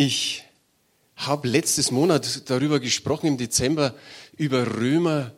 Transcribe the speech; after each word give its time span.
Ich 0.00 0.44
habe 1.16 1.48
letztes 1.48 1.90
Monat 1.90 2.48
darüber 2.48 2.78
gesprochen, 2.78 3.26
im 3.26 3.36
Dezember, 3.36 3.96
über 4.36 4.76
Römer 4.76 5.32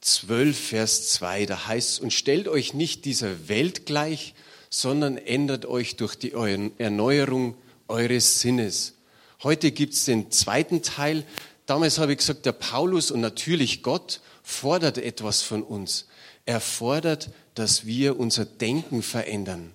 12, 0.00 0.58
Vers 0.58 1.10
2. 1.10 1.44
Da 1.44 1.66
heißt 1.66 1.90
es, 1.90 2.00
und 2.00 2.14
stellt 2.14 2.48
euch 2.48 2.72
nicht 2.72 3.04
dieser 3.04 3.50
Welt 3.50 3.84
gleich, 3.84 4.32
sondern 4.70 5.18
ändert 5.18 5.66
euch 5.66 5.96
durch 5.96 6.14
die 6.14 6.32
Erneuerung 6.32 7.54
eures 7.86 8.40
Sinnes. 8.40 8.94
Heute 9.42 9.72
gibt 9.72 9.92
es 9.92 10.06
den 10.06 10.30
zweiten 10.30 10.80
Teil. 10.80 11.26
Damals 11.66 11.98
habe 11.98 12.12
ich 12.12 12.18
gesagt, 12.18 12.46
der 12.46 12.52
Paulus 12.52 13.10
und 13.10 13.20
natürlich 13.20 13.82
Gott 13.82 14.22
fordert 14.42 14.96
etwas 14.96 15.42
von 15.42 15.62
uns. 15.62 16.08
Er 16.46 16.62
fordert, 16.62 17.28
dass 17.54 17.84
wir 17.84 18.18
unser 18.18 18.46
Denken 18.46 19.02
verändern 19.02 19.74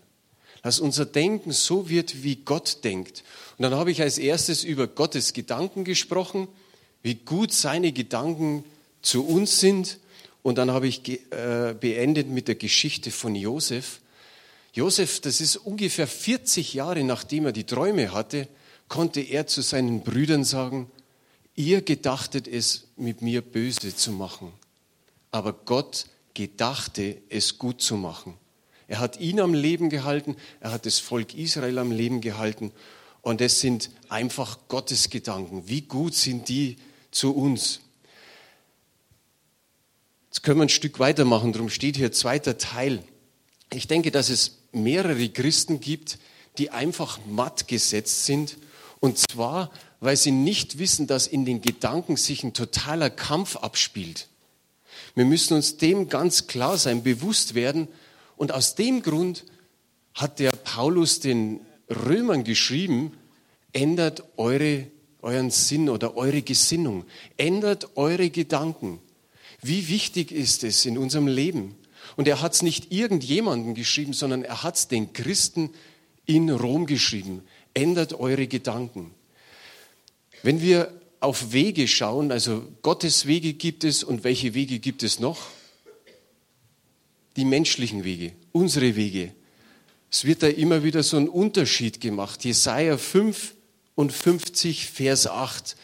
dass 0.63 0.79
unser 0.79 1.05
Denken 1.05 1.51
so 1.51 1.89
wird, 1.89 2.23
wie 2.23 2.37
Gott 2.37 2.83
denkt. 2.85 3.23
Und 3.57 3.63
dann 3.63 3.75
habe 3.75 3.91
ich 3.91 4.01
als 4.01 4.17
erstes 4.17 4.63
über 4.63 4.87
Gottes 4.87 5.33
Gedanken 5.33 5.83
gesprochen, 5.83 6.47
wie 7.01 7.15
gut 7.15 7.53
seine 7.53 7.91
Gedanken 7.91 8.63
zu 9.01 9.25
uns 9.25 9.59
sind. 9.59 9.99
Und 10.41 10.57
dann 10.57 10.71
habe 10.71 10.87
ich 10.87 11.07
äh, 11.09 11.75
beendet 11.79 12.29
mit 12.29 12.47
der 12.47 12.55
Geschichte 12.55 13.11
von 13.11 13.35
Josef. 13.35 13.99
Josef, 14.73 15.19
das 15.21 15.39
ist 15.39 15.57
ungefähr 15.57 16.07
40 16.07 16.73
Jahre 16.73 17.03
nachdem 17.03 17.45
er 17.45 17.51
die 17.51 17.65
Träume 17.65 18.11
hatte, 18.11 18.47
konnte 18.87 19.21
er 19.21 19.45
zu 19.47 19.61
seinen 19.61 20.01
Brüdern 20.01 20.43
sagen, 20.43 20.89
ihr 21.55 21.81
gedachtet 21.81 22.47
es, 22.47 22.87
mit 22.97 23.21
mir 23.21 23.41
böse 23.41 23.95
zu 23.95 24.11
machen. 24.11 24.51
Aber 25.31 25.53
Gott 25.53 26.07
gedachte 26.33 27.17
es 27.29 27.59
gut 27.59 27.81
zu 27.81 27.95
machen. 27.95 28.35
Er 28.87 28.99
hat 28.99 29.19
ihn 29.19 29.39
am 29.39 29.53
Leben 29.53 29.89
gehalten, 29.89 30.35
er 30.59 30.71
hat 30.71 30.85
das 30.85 30.99
Volk 30.99 31.35
Israel 31.35 31.77
am 31.77 31.91
Leben 31.91 32.21
gehalten. 32.21 32.71
Und 33.23 33.41
es 33.41 33.61
sind 33.61 33.89
einfach 34.09 34.59
Gottes 34.67 35.09
Gedanken. 35.09 35.67
Wie 35.67 35.81
gut 35.81 36.13
sind 36.13 36.49
die 36.49 36.75
zu 37.09 37.33
uns? 37.33 37.79
Jetzt 40.27 40.43
können 40.43 40.59
wir 40.59 40.65
ein 40.65 40.69
Stück 40.69 40.99
weitermachen, 40.99 41.53
darum 41.53 41.69
steht 41.69 41.95
hier 41.95 42.11
zweiter 42.11 42.57
Teil. 42.57 43.01
Ich 43.71 43.87
denke, 43.87 44.11
dass 44.11 44.29
es 44.29 44.59
mehrere 44.73 45.29
Christen 45.29 45.79
gibt, 45.79 46.19
die 46.57 46.69
einfach 46.69 47.19
matt 47.25 47.67
gesetzt 47.67 48.25
sind. 48.25 48.57
Und 48.99 49.17
zwar, 49.17 49.71
weil 50.01 50.17
sie 50.17 50.31
nicht 50.31 50.77
wissen, 50.77 51.07
dass 51.07 51.25
in 51.25 51.45
den 51.45 51.61
Gedanken 51.61 52.17
sich 52.17 52.43
ein 52.43 52.53
totaler 52.53 53.09
Kampf 53.09 53.55
abspielt. 53.55 54.27
Wir 55.15 55.25
müssen 55.25 55.53
uns 55.53 55.77
dem 55.77 56.09
ganz 56.09 56.47
klar 56.47 56.77
sein, 56.77 57.03
bewusst 57.03 57.55
werden, 57.55 57.87
und 58.35 58.51
aus 58.51 58.75
dem 58.75 59.01
Grund 59.01 59.45
hat 60.13 60.39
der 60.39 60.51
Paulus 60.51 61.19
den 61.19 61.61
Römern 61.95 62.43
geschrieben, 62.43 63.13
ändert 63.71 64.23
eure, 64.37 64.87
euren 65.21 65.51
Sinn 65.51 65.89
oder 65.89 66.15
eure 66.17 66.41
Gesinnung, 66.41 67.05
ändert 67.37 67.95
eure 67.95 68.29
Gedanken. 68.29 68.99
Wie 69.61 69.87
wichtig 69.89 70.31
ist 70.31 70.63
es 70.63 70.85
in 70.85 70.97
unserem 70.97 71.27
Leben? 71.27 71.75
Und 72.17 72.27
er 72.27 72.41
hat 72.41 72.53
es 72.53 72.61
nicht 72.61 72.91
irgendjemandem 72.91 73.75
geschrieben, 73.75 74.13
sondern 74.13 74.43
er 74.43 74.63
hat 74.63 74.75
es 74.75 74.87
den 74.87 75.13
Christen 75.13 75.69
in 76.25 76.49
Rom 76.49 76.85
geschrieben. 76.85 77.43
Ändert 77.73 78.13
eure 78.13 78.47
Gedanken. 78.47 79.11
Wenn 80.41 80.61
wir 80.61 80.91
auf 81.21 81.53
Wege 81.53 81.87
schauen, 81.87 82.31
also 82.31 82.67
Gottes 82.81 83.25
Wege 83.25 83.53
gibt 83.53 83.83
es 83.83 84.03
und 84.03 84.23
welche 84.23 84.53
Wege 84.53 84.79
gibt 84.79 85.03
es 85.03 85.19
noch? 85.19 85.47
die 87.35 87.45
menschlichen 87.45 88.03
Wege, 88.03 88.33
unsere 88.51 88.95
Wege. 88.95 89.33
Es 90.13 90.25
wird 90.25 90.43
da 90.43 90.47
immer 90.47 90.83
wieder 90.83 91.01
so 91.01 91.17
ein 91.17 91.27
Unterschied 91.27 91.99
gemacht. 91.99 92.45
Jesaja 92.45 92.99
55, 92.99 94.85
Vers 94.85 95.25
8 95.25 95.75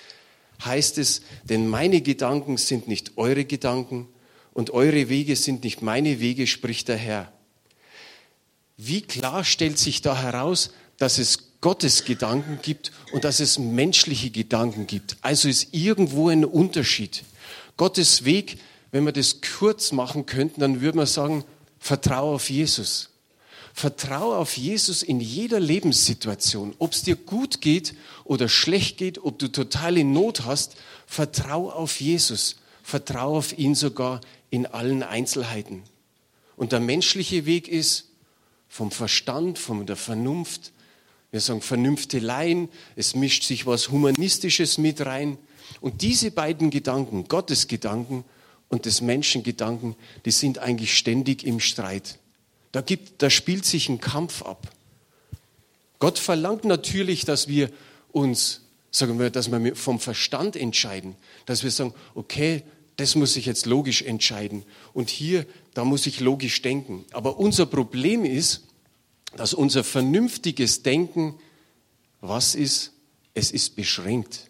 heißt 0.63 0.99
es, 0.99 1.23
denn 1.43 1.67
meine 1.67 2.01
Gedanken 2.01 2.57
sind 2.57 2.87
nicht 2.87 3.13
eure 3.17 3.45
Gedanken 3.45 4.07
und 4.53 4.69
eure 4.69 5.09
Wege 5.09 5.35
sind 5.35 5.63
nicht 5.63 5.81
meine 5.81 6.19
Wege, 6.19 6.45
spricht 6.45 6.89
der 6.89 6.97
Herr. 6.97 7.33
Wie 8.77 9.01
klar 9.01 9.43
stellt 9.43 9.79
sich 9.79 10.03
da 10.03 10.21
heraus, 10.21 10.69
dass 10.97 11.17
es 11.17 11.59
Gottes 11.59 12.05
Gedanken 12.05 12.59
gibt 12.61 12.91
und 13.11 13.23
dass 13.23 13.39
es 13.39 13.57
menschliche 13.57 14.29
Gedanken 14.29 14.85
gibt. 14.85 15.17
Also 15.21 15.49
ist 15.49 15.69
irgendwo 15.73 16.29
ein 16.29 16.45
Unterschied. 16.45 17.23
Gottes 17.77 18.25
Weg 18.25 18.59
wenn 18.91 19.05
wir 19.05 19.11
das 19.11 19.37
kurz 19.41 19.91
machen 19.91 20.25
könnten, 20.25 20.61
dann 20.61 20.81
würde 20.81 20.97
man 20.97 21.05
sagen, 21.05 21.43
vertraue 21.79 22.35
auf 22.35 22.49
Jesus. 22.49 23.09
Vertraue 23.73 24.37
auf 24.37 24.57
Jesus 24.57 25.03
in 25.03 25.19
jeder 25.19 25.59
Lebenssituation. 25.59 26.75
Ob 26.79 26.93
es 26.93 27.03
dir 27.03 27.15
gut 27.15 27.61
geht 27.61 27.93
oder 28.23 28.49
schlecht 28.49 28.97
geht, 28.97 29.23
ob 29.23 29.39
du 29.39 29.51
total 29.51 29.97
in 29.97 30.13
Not 30.13 30.45
hast, 30.45 30.75
vertraue 31.07 31.73
auf 31.73 32.01
Jesus. 32.01 32.57
Vertraue 32.83 33.37
auf 33.37 33.57
ihn 33.57 33.75
sogar 33.75 34.21
in 34.49 34.65
allen 34.65 35.03
Einzelheiten. 35.03 35.83
Und 36.57 36.71
der 36.71 36.79
menschliche 36.79 37.45
Weg 37.45 37.67
ist 37.67 38.09
vom 38.67 38.91
Verstand, 38.91 39.59
von 39.59 39.85
der 39.85 39.95
Vernunft. 39.95 40.71
Wir 41.31 41.39
sagen 41.39 41.61
Vernünfteleien. 41.61 42.69
Es 42.95 43.15
mischt 43.15 43.43
sich 43.43 43.65
was 43.65 43.89
Humanistisches 43.89 44.77
mit 44.77 45.05
rein. 45.05 45.37
Und 45.81 46.01
diese 46.01 46.31
beiden 46.31 46.69
Gedanken, 46.69 47.27
Gottes 47.27 47.67
Gedanken, 47.67 48.25
und 48.69 48.85
des 48.85 49.01
Menschengedanken, 49.01 49.95
die 50.25 50.31
sind 50.31 50.59
eigentlich 50.59 50.97
ständig 50.97 51.43
im 51.43 51.59
Streit. 51.59 52.19
Da, 52.71 52.81
gibt, 52.81 53.21
da 53.21 53.29
spielt 53.29 53.65
sich 53.65 53.89
ein 53.89 53.99
Kampf 53.99 54.43
ab. 54.43 54.69
Gott 55.99 56.19
verlangt 56.19 56.65
natürlich, 56.65 57.25
dass 57.25 57.47
wir 57.47 57.69
uns, 58.11 58.61
sagen 58.91 59.19
wir, 59.19 59.29
dass 59.29 59.51
wir 59.51 59.75
vom 59.75 59.99
Verstand 59.99 60.55
entscheiden, 60.55 61.15
dass 61.45 61.63
wir 61.63 61.71
sagen, 61.71 61.93
okay, 62.15 62.63
das 62.95 63.15
muss 63.15 63.35
ich 63.35 63.45
jetzt 63.45 63.65
logisch 63.65 64.01
entscheiden 64.01 64.63
und 64.93 65.09
hier, 65.09 65.45
da 65.73 65.85
muss 65.85 66.05
ich 66.05 66.19
logisch 66.19 66.61
denken. 66.61 67.05
Aber 67.11 67.39
unser 67.39 67.65
Problem 67.65 68.25
ist, 68.25 68.63
dass 69.35 69.53
unser 69.53 69.83
vernünftiges 69.83 70.83
Denken, 70.83 71.35
was 72.21 72.55
ist? 72.55 72.93
Es 73.33 73.51
ist 73.51 73.75
beschränkt. 73.75 74.49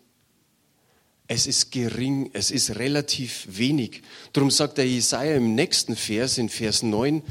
Es 1.27 1.45
ist 1.45 1.71
gering, 1.71 2.31
es 2.33 2.49
ist 2.49 2.77
relativ 2.77 3.45
wenig. 3.47 4.01
Darum 4.33 4.49
sagt 4.49 4.79
der 4.79 4.87
Jesaja 4.87 5.35
im 5.35 5.53
nächsten 5.53 5.95
Vers, 5.95 6.39
in 6.39 6.49
Vers 6.49 6.81
9, 6.81 7.21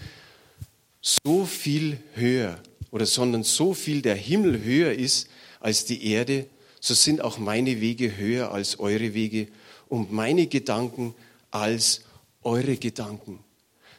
so 1.00 1.44
viel 1.44 1.98
höher 2.14 2.60
oder 2.90 3.06
sondern 3.06 3.42
so 3.42 3.74
viel 3.74 4.02
der 4.02 4.14
Himmel 4.14 4.62
höher 4.62 4.92
ist 4.92 5.28
als 5.60 5.84
die 5.84 6.06
Erde, 6.10 6.46
so 6.80 6.94
sind 6.94 7.20
auch 7.20 7.38
meine 7.38 7.80
Wege 7.80 8.16
höher 8.16 8.52
als 8.52 8.78
eure 8.78 9.14
Wege 9.14 9.48
und 9.88 10.12
meine 10.12 10.46
Gedanken 10.46 11.14
als 11.50 12.02
eure 12.42 12.76
Gedanken. 12.76 13.40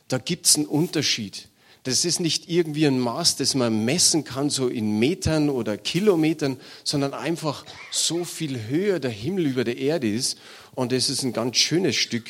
Da 0.07 0.17
gibt 0.17 0.45
es 0.45 0.55
einen 0.55 0.65
Unterschied. 0.65 1.49
Das 1.83 2.03
ist 2.03 2.19
nicht 2.19 2.49
irgendwie 2.49 2.85
ein 2.85 2.99
Maß, 2.99 3.37
das 3.37 3.55
man 3.55 3.85
messen 3.85 4.23
kann, 4.23 4.49
so 4.49 4.67
in 4.67 4.99
Metern 4.99 5.49
oder 5.49 5.77
Kilometern, 5.77 6.59
sondern 6.83 7.13
einfach 7.13 7.65
so 7.91 8.25
viel 8.25 8.67
höher 8.67 8.99
der 8.99 9.11
Himmel 9.11 9.45
über 9.45 9.63
der 9.63 9.77
Erde 9.77 10.09
ist. 10.09 10.37
Und 10.75 10.91
es 10.91 11.09
ist 11.09 11.23
ein 11.23 11.33
ganz 11.33 11.57
schönes 11.57 11.95
Stück, 11.95 12.29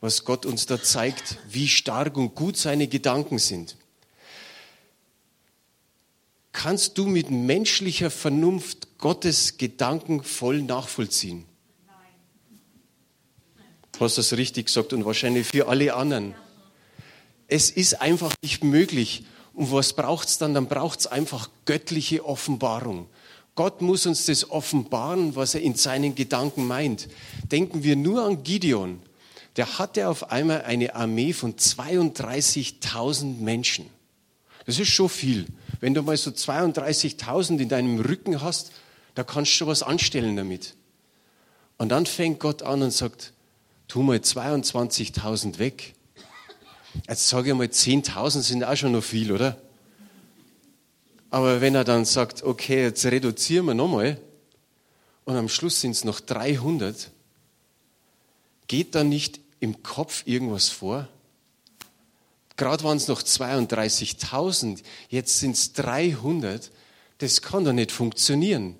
was 0.00 0.24
Gott 0.24 0.46
uns 0.46 0.66
da 0.66 0.80
zeigt, 0.80 1.38
wie 1.50 1.66
stark 1.66 2.16
und 2.16 2.34
gut 2.34 2.56
seine 2.56 2.86
Gedanken 2.86 3.38
sind. 3.38 3.76
Kannst 6.58 6.98
du 6.98 7.06
mit 7.06 7.30
menschlicher 7.30 8.10
Vernunft 8.10 8.98
Gottes 8.98 9.58
Gedanken 9.58 10.24
voll 10.24 10.60
nachvollziehen? 10.62 11.44
Du 13.92 14.00
hast 14.00 14.18
das 14.18 14.36
richtig 14.36 14.66
gesagt 14.66 14.92
und 14.92 15.04
wahrscheinlich 15.04 15.46
für 15.46 15.68
alle 15.68 15.94
anderen. 15.94 16.34
Es 17.46 17.70
ist 17.70 18.00
einfach 18.00 18.34
nicht 18.42 18.64
möglich. 18.64 19.24
Und 19.54 19.70
was 19.70 19.92
braucht 19.92 20.26
es 20.26 20.38
dann? 20.38 20.52
Dann 20.52 20.66
braucht 20.66 20.98
es 20.98 21.06
einfach 21.06 21.48
göttliche 21.64 22.24
Offenbarung. 22.24 23.06
Gott 23.54 23.80
muss 23.80 24.04
uns 24.06 24.26
das 24.26 24.50
offenbaren, 24.50 25.36
was 25.36 25.54
er 25.54 25.60
in 25.60 25.76
seinen 25.76 26.16
Gedanken 26.16 26.66
meint. 26.66 27.06
Denken 27.52 27.84
wir 27.84 27.94
nur 27.94 28.24
an 28.24 28.42
Gideon. 28.42 29.00
Der 29.54 29.78
hatte 29.78 30.08
auf 30.08 30.32
einmal 30.32 30.62
eine 30.62 30.96
Armee 30.96 31.32
von 31.32 31.54
32.000 31.54 33.38
Menschen. 33.38 33.97
Das 34.68 34.78
ist 34.78 34.90
schon 34.90 35.08
viel. 35.08 35.46
Wenn 35.80 35.94
du 35.94 36.02
mal 36.02 36.14
so 36.18 36.30
32.000 36.30 37.58
in 37.58 37.70
deinem 37.70 38.00
Rücken 38.00 38.42
hast, 38.42 38.70
da 39.14 39.24
kannst 39.24 39.50
du 39.52 39.56
schon 39.56 39.68
was 39.68 39.82
anstellen 39.82 40.36
damit. 40.36 40.74
Und 41.78 41.88
dann 41.88 42.04
fängt 42.04 42.38
Gott 42.38 42.60
an 42.60 42.82
und 42.82 42.90
sagt, 42.90 43.32
tu 43.88 44.02
mal 44.02 44.18
22.000 44.18 45.58
weg. 45.58 45.94
Jetzt 47.08 47.30
sage 47.30 47.48
ich 47.48 47.56
mal, 47.56 47.66
10.000 47.66 48.42
sind 48.42 48.62
auch 48.62 48.76
schon 48.76 48.92
noch 48.92 49.02
viel, 49.02 49.32
oder? 49.32 49.56
Aber 51.30 51.62
wenn 51.62 51.74
er 51.74 51.84
dann 51.84 52.04
sagt, 52.04 52.42
okay, 52.42 52.82
jetzt 52.82 53.06
reduzieren 53.06 53.64
wir 53.64 53.74
nochmal 53.74 54.20
und 55.24 55.34
am 55.34 55.48
Schluss 55.48 55.80
sind 55.80 55.92
es 55.92 56.04
noch 56.04 56.20
300, 56.20 57.10
geht 58.66 58.94
da 58.94 59.02
nicht 59.02 59.40
im 59.60 59.82
Kopf 59.82 60.24
irgendwas 60.26 60.68
vor? 60.68 61.08
Gerade 62.58 62.82
waren 62.82 62.96
es 62.96 63.06
noch 63.06 63.22
32.000, 63.22 64.82
jetzt 65.08 65.38
sind 65.38 65.52
es 65.52 65.72
300. 65.74 66.72
Das 67.18 67.40
kann 67.40 67.64
doch 67.64 67.72
nicht 67.72 67.92
funktionieren. 67.92 68.74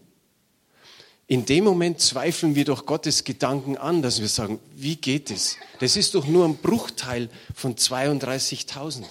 In 1.29 1.47
dem 1.47 1.63
Moment 1.63 2.01
zweifeln 2.01 2.57
wir 2.57 2.65
doch 2.65 2.87
Gottes 2.87 3.23
Gedanken 3.23 3.77
an, 3.77 4.03
dass 4.03 4.21
wir 4.21 4.29
sagen, 4.29 4.59
wie 4.75 4.97
geht 4.97 5.31
es? 5.31 5.57
Das 5.79 5.97
ist 5.97 6.17
doch 6.17 6.27
nur 6.27 6.45
ein 6.45 6.57
Bruchteil 6.57 7.29
von 7.55 7.77
32.000. 7.77 9.05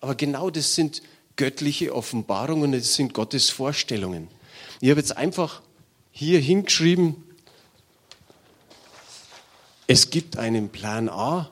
Aber 0.00 0.14
genau 0.14 0.50
das 0.50 0.76
sind 0.76 1.02
göttliche 1.34 1.92
Offenbarungen, 1.92 2.70
das 2.70 2.94
sind 2.94 3.12
Gottes 3.12 3.50
Vorstellungen. 3.50 4.28
Ich 4.80 4.90
habe 4.90 5.00
jetzt 5.00 5.16
einfach 5.16 5.62
hier 6.12 6.38
hingeschrieben, 6.38 7.24
es 9.88 10.10
gibt 10.10 10.36
einen 10.36 10.68
Plan 10.68 11.08
A, 11.08 11.50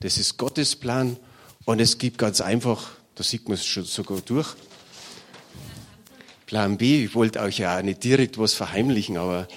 das 0.00 0.16
ist 0.16 0.38
Gottes 0.38 0.76
Plan, 0.76 1.18
und 1.64 1.80
es 1.80 1.98
gibt 1.98 2.18
ganz 2.18 2.40
einfach, 2.40 2.90
da 3.14 3.22
sieht 3.22 3.48
man 3.48 3.54
es 3.54 3.64
schon 3.64 3.84
sogar 3.84 4.20
durch, 4.20 4.54
Plan 6.46 6.76
B. 6.76 7.04
Ich 7.04 7.14
wollte 7.14 7.40
euch 7.40 7.58
ja 7.58 7.82
nicht 7.82 8.04
direkt 8.04 8.38
was 8.38 8.54
verheimlichen, 8.54 9.16
aber 9.16 9.48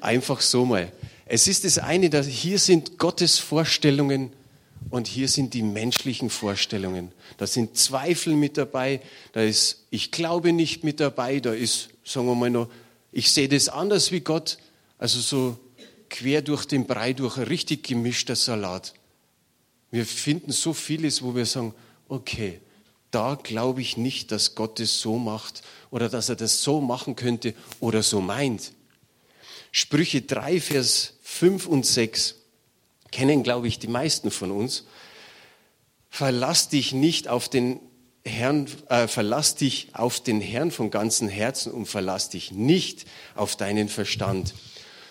einfach 0.00 0.40
so 0.40 0.64
mal. 0.64 0.92
Es 1.26 1.48
ist 1.48 1.64
das 1.64 1.78
eine, 1.78 2.10
dass 2.10 2.26
hier 2.26 2.58
sind 2.58 2.98
Gottes 2.98 3.38
Vorstellungen 3.38 4.32
und 4.90 5.06
hier 5.06 5.28
sind 5.28 5.54
die 5.54 5.62
menschlichen 5.62 6.30
Vorstellungen. 6.30 7.12
Da 7.38 7.46
sind 7.46 7.76
Zweifel 7.76 8.34
mit 8.34 8.56
dabei, 8.58 9.00
da 9.32 9.40
ist 9.40 9.84
ich 9.90 10.10
glaube 10.10 10.52
nicht 10.52 10.84
mit 10.84 11.00
dabei, 11.00 11.40
da 11.40 11.52
ist, 11.52 11.88
sagen 12.04 12.26
wir 12.26 12.34
mal 12.34 12.50
noch, 12.50 12.68
ich 13.12 13.30
sehe 13.30 13.48
das 13.48 13.68
anders 13.68 14.12
wie 14.12 14.20
Gott. 14.20 14.58
Also 14.98 15.20
so 15.20 15.58
quer 16.10 16.42
durch 16.42 16.66
den 16.66 16.86
Brei 16.86 17.12
durch 17.12 17.38
ein 17.38 17.44
richtig 17.44 17.84
gemischter 17.84 18.36
Salat. 18.36 18.92
Wir 19.90 20.06
finden 20.06 20.52
so 20.52 20.72
vieles, 20.72 21.22
wo 21.22 21.34
wir 21.34 21.46
sagen, 21.46 21.74
okay, 22.08 22.60
da 23.10 23.34
glaube 23.34 23.80
ich 23.80 23.96
nicht, 23.96 24.30
dass 24.30 24.54
Gott 24.54 24.78
es 24.78 25.00
so 25.00 25.18
macht 25.18 25.62
oder 25.90 26.08
dass 26.08 26.28
er 26.28 26.36
das 26.36 26.62
so 26.62 26.80
machen 26.80 27.16
könnte 27.16 27.54
oder 27.80 28.02
so 28.02 28.20
meint. 28.20 28.72
Sprüche 29.72 30.22
3, 30.22 30.60
Vers 30.60 31.14
5 31.22 31.66
und 31.66 31.86
6 31.86 32.36
kennen, 33.10 33.42
glaube 33.42 33.68
ich, 33.68 33.78
die 33.78 33.88
meisten 33.88 34.30
von 34.30 34.50
uns. 34.50 34.84
Verlass 36.08 36.68
dich 36.68 36.92
nicht 36.92 37.28
auf 37.28 37.48
den 37.48 37.80
Herrn, 38.24 38.66
äh, 38.88 39.08
verlass 39.08 39.54
dich 39.54 39.88
auf 39.94 40.20
den 40.20 40.40
Herrn 40.40 40.70
von 40.70 40.90
ganzem 40.90 41.28
Herzen 41.28 41.72
und 41.72 41.86
verlass 41.86 42.30
dich 42.30 42.52
nicht 42.52 43.06
auf 43.34 43.56
deinen 43.56 43.88
Verstand, 43.88 44.54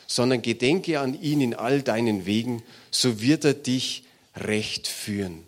sondern 0.07 0.41
gedenke 0.41 0.99
an 0.99 1.19
ihn 1.19 1.41
in 1.41 1.55
all 1.55 1.81
deinen 1.81 2.25
Wegen, 2.25 2.63
so 2.91 3.21
wird 3.21 3.45
er 3.45 3.53
dich 3.53 4.03
recht 4.47 4.87
führen. 4.87 5.43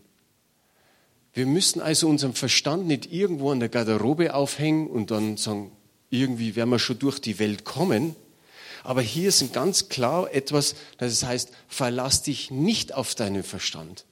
Wir 1.34 1.46
müssen 1.46 1.82
also 1.82 2.10
unseren 2.10 2.34
Verstand 2.34 2.88
nicht 2.88 3.12
irgendwo 3.12 3.52
an 3.52 3.60
der 3.60 3.70
Garderobe 3.70 4.34
aufhängen 4.34 4.88
und 4.88 5.12
dann 5.12 5.38
sagen, 5.38 5.72
irgendwie 6.10 6.56
werden 6.56 6.70
wir 6.70 6.80
schon 6.80 7.00
durch 7.00 7.20
die 7.20 7.40
Welt 7.40 7.64
kommen. 7.64 8.16
Aber 8.84 9.02
hier 9.02 9.30
ist 9.30 9.54
ganz 9.54 9.90
klar 9.90 10.34
etwas, 10.34 10.76
das 10.98 11.24
heißt, 11.24 11.52
verlass 11.68 12.24
dich 12.24 12.52
nicht 12.52 12.94
auf 12.94 13.16
deinen 13.16 13.44
Verstand. 13.44 14.06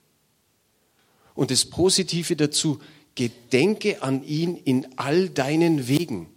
Und 1.35 1.51
das 1.51 1.65
Positive 1.65 2.35
dazu, 2.35 2.79
gedenke 3.15 4.01
an 4.01 4.23
ihn 4.23 4.55
in 4.55 4.87
all 4.97 5.29
deinen 5.29 5.87
Wegen. 5.87 6.27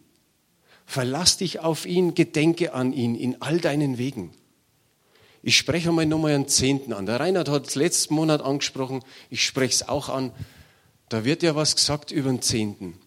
Verlass 0.84 1.36
dich 1.36 1.60
auf 1.60 1.86
ihn, 1.86 2.14
gedenke 2.14 2.74
an 2.74 2.92
ihn 2.92 3.14
in 3.14 3.40
all 3.40 3.58
deinen 3.58 3.98
Wegen. 3.98 4.32
Ich 5.42 5.56
spreche 5.56 5.88
einmal 5.88 6.06
nochmal 6.06 6.34
einen 6.34 6.46
Zehnten 6.46 6.92
an. 6.92 7.06
Der 7.06 7.18
Reinhard 7.18 7.48
hat 7.48 7.66
es 7.66 7.74
letzten 7.74 8.14
Monat 8.14 8.42
angesprochen, 8.42 9.02
ich 9.28 9.44
spreche 9.44 9.74
es 9.74 9.88
auch 9.88 10.08
an. 10.08 10.30
Da 11.08 11.24
wird 11.24 11.42
ja 11.42 11.56
was 11.56 11.74
gesagt 11.74 12.12
über 12.12 12.30
den 12.30 12.40
Zehnten. 12.40 12.98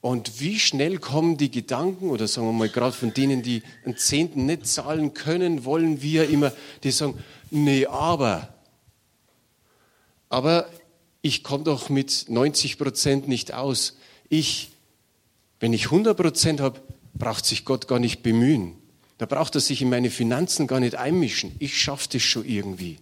Und 0.00 0.40
wie 0.40 0.58
schnell 0.58 0.98
kommen 0.98 1.36
die 1.36 1.50
Gedanken, 1.50 2.10
oder 2.10 2.26
sagen 2.26 2.46
wir 2.48 2.52
mal 2.52 2.68
gerade 2.68 2.94
von 2.94 3.14
denen, 3.14 3.42
die 3.42 3.62
einen 3.84 3.96
Zehnten 3.96 4.44
nicht 4.44 4.66
zahlen 4.66 5.14
können, 5.14 5.64
wollen 5.64 6.02
wir 6.02 6.28
immer, 6.28 6.52
die 6.82 6.90
sagen, 6.90 7.22
nee, 7.50 7.86
aber. 7.86 8.54
Aber 10.28 10.68
ich 11.22 11.42
komme 11.42 11.64
doch 11.64 11.88
mit 11.88 12.26
90 12.28 12.76
Prozent 12.76 13.28
nicht 13.28 13.54
aus. 13.54 13.96
Ich, 14.28 14.72
wenn 15.60 15.72
ich 15.72 15.86
100 15.86 16.16
Prozent 16.16 16.60
habe, 16.60 16.80
braucht 17.14 17.46
sich 17.46 17.64
Gott 17.64 17.88
gar 17.88 17.98
nicht 17.98 18.22
bemühen. 18.22 18.76
Da 19.18 19.26
braucht 19.26 19.54
er 19.54 19.60
sich 19.60 19.80
in 19.80 19.90
meine 19.90 20.10
Finanzen 20.10 20.66
gar 20.66 20.80
nicht 20.80 20.96
einmischen. 20.96 21.54
Ich 21.58 21.78
schaffe 21.78 22.08
das 22.12 22.22
schon 22.22 22.44
irgendwie. 22.44 22.98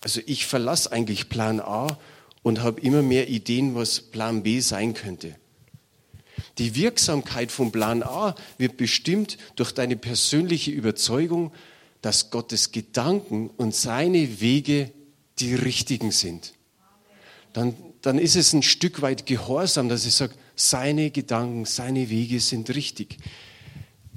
Also 0.00 0.20
ich 0.26 0.46
verlasse 0.46 0.90
eigentlich 0.90 1.28
Plan 1.28 1.60
A 1.60 1.98
und 2.42 2.60
habe 2.60 2.80
immer 2.80 3.02
mehr 3.02 3.28
Ideen, 3.28 3.74
was 3.74 4.00
Plan 4.00 4.42
B 4.42 4.60
sein 4.60 4.94
könnte. 4.94 5.36
Die 6.58 6.74
Wirksamkeit 6.74 7.52
von 7.52 7.70
Plan 7.70 8.02
A 8.02 8.34
wird 8.58 8.76
bestimmt 8.76 9.38
durch 9.56 9.72
deine 9.72 9.96
persönliche 9.96 10.70
Überzeugung, 10.72 11.52
dass 12.02 12.30
Gottes 12.30 12.72
Gedanken 12.72 13.48
und 13.56 13.74
seine 13.74 14.40
Wege 14.40 14.90
die 15.38 15.54
richtigen 15.54 16.10
sind. 16.10 16.52
Dann, 17.52 17.76
dann 18.02 18.18
ist 18.18 18.36
es 18.36 18.52
ein 18.52 18.62
Stück 18.62 19.02
weit 19.02 19.26
Gehorsam, 19.26 19.88
dass 19.88 20.04
ich 20.04 20.14
sage, 20.14 20.34
seine 20.56 21.10
Gedanken, 21.10 21.64
seine 21.64 22.10
Wege 22.10 22.40
sind 22.40 22.74
richtig. 22.74 23.18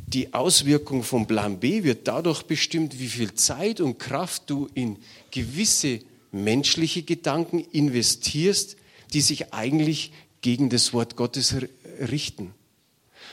Die 0.07 0.33
Auswirkung 0.33 1.03
von 1.03 1.25
Plan 1.25 1.59
B 1.59 1.83
wird 1.83 2.07
dadurch 2.07 2.43
bestimmt, 2.43 2.99
wie 2.99 3.07
viel 3.07 3.33
Zeit 3.33 3.81
und 3.81 3.97
Kraft 3.97 4.49
du 4.49 4.69
in 4.73 4.97
gewisse 5.31 5.99
menschliche 6.31 7.01
Gedanken 7.01 7.59
investierst, 7.71 8.77
die 9.13 9.21
sich 9.21 9.53
eigentlich 9.53 10.11
gegen 10.41 10.69
das 10.69 10.93
Wort 10.93 11.15
Gottes 11.15 11.55
richten. 11.99 12.53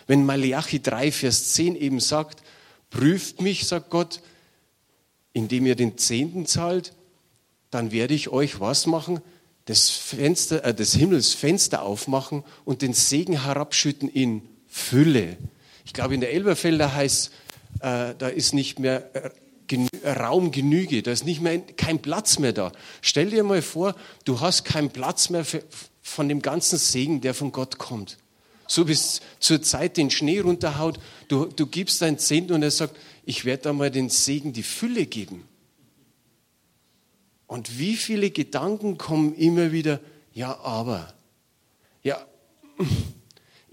Wenn 0.06 0.24
Malachi 0.24 0.80
3, 0.80 1.12
Vers 1.12 1.52
10 1.52 1.76
eben 1.76 2.00
sagt, 2.00 2.42
prüft 2.90 3.40
mich, 3.40 3.66
sagt 3.66 3.90
Gott, 3.90 4.20
indem 5.32 5.66
ihr 5.66 5.76
den 5.76 5.98
Zehnten 5.98 6.46
zahlt, 6.46 6.94
dann 7.70 7.92
werde 7.92 8.14
ich 8.14 8.28
euch 8.28 8.60
was 8.60 8.86
machen? 8.86 9.20
Das 9.66 9.90
Fenster, 9.90 10.64
äh, 10.64 10.74
des 10.74 10.94
Himmels 10.94 11.32
Fenster 11.34 11.82
aufmachen 11.82 12.44
und 12.64 12.82
den 12.82 12.92
Segen 12.92 13.44
herabschütten 13.44 14.08
in 14.08 14.42
Fülle. 14.68 15.36
Ich 15.84 15.92
glaube, 15.92 16.14
in 16.14 16.20
der 16.20 16.32
Elberfelder 16.32 16.94
heißt, 16.94 17.32
äh, 17.80 18.14
da 18.16 18.28
ist 18.28 18.54
nicht 18.54 18.78
mehr 18.78 19.14
äh, 19.14 19.30
Raum 20.04 20.50
genüge, 20.50 21.02
da 21.02 21.12
ist 21.12 21.24
nicht 21.24 21.40
mehr, 21.40 21.58
kein 21.60 22.00
Platz 22.00 22.38
mehr 22.38 22.52
da. 22.52 22.72
Stell 23.00 23.30
dir 23.30 23.42
mal 23.42 23.62
vor, 23.62 23.94
du 24.24 24.40
hast 24.40 24.64
keinen 24.64 24.90
Platz 24.90 25.30
mehr 25.30 25.44
für, 25.44 25.62
von 26.02 26.28
dem 26.28 26.42
ganzen 26.42 26.78
Segen, 26.78 27.20
der 27.20 27.34
von 27.34 27.52
Gott 27.52 27.78
kommt. 27.78 28.18
So 28.66 28.84
bis 28.84 29.20
zur 29.38 29.62
Zeit 29.62 29.96
den 29.96 30.10
Schnee 30.10 30.40
runterhaut, 30.40 30.98
du, 31.28 31.46
du 31.46 31.66
gibst 31.66 32.02
dein 32.02 32.18
Zehnten 32.18 32.52
und 32.52 32.62
er 32.62 32.70
sagt, 32.70 32.96
ich 33.24 33.44
werde 33.44 33.64
da 33.64 33.72
mal 33.72 33.90
den 33.90 34.08
Segen 34.08 34.52
die 34.52 34.62
Fülle 34.62 35.06
geben. 35.06 35.46
Und 37.46 37.78
wie 37.78 37.96
viele 37.96 38.30
Gedanken 38.30 38.98
kommen 38.98 39.34
immer 39.34 39.72
wieder, 39.72 40.00
ja, 40.32 40.58
aber, 40.60 41.12
ja, 42.02 42.24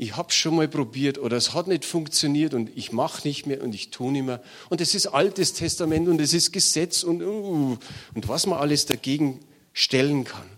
ich 0.02 0.16
habe 0.16 0.32
schon 0.32 0.56
mal 0.56 0.70
probiert 0.70 1.18
oder 1.18 1.36
es 1.36 1.54
hat 1.54 1.68
nicht 1.68 1.84
funktioniert 1.84 2.54
und 2.54 2.72
ich 2.78 2.94
mache 2.94 3.28
nicht 3.28 3.46
mehr 3.46 3.62
und 3.62 3.76
ich 3.76 3.90
tue 3.90 4.14
nicht 4.14 4.26
mehr. 4.26 4.42
Und 4.70 4.80
es 4.80 4.96
ist 4.96 5.08
Altes 5.08 5.52
Testament 5.52 6.08
und 6.08 6.22
es 6.22 6.34
ist 6.34 6.54
Gesetz 6.54 7.04
und, 7.04 7.22
uh, 7.22 7.78
und 8.14 8.28
was 8.30 8.48
man 8.48 8.60
alles 8.60 8.86
dagegen 8.86 9.42
stellen 9.74 10.24
kann. 10.24 10.50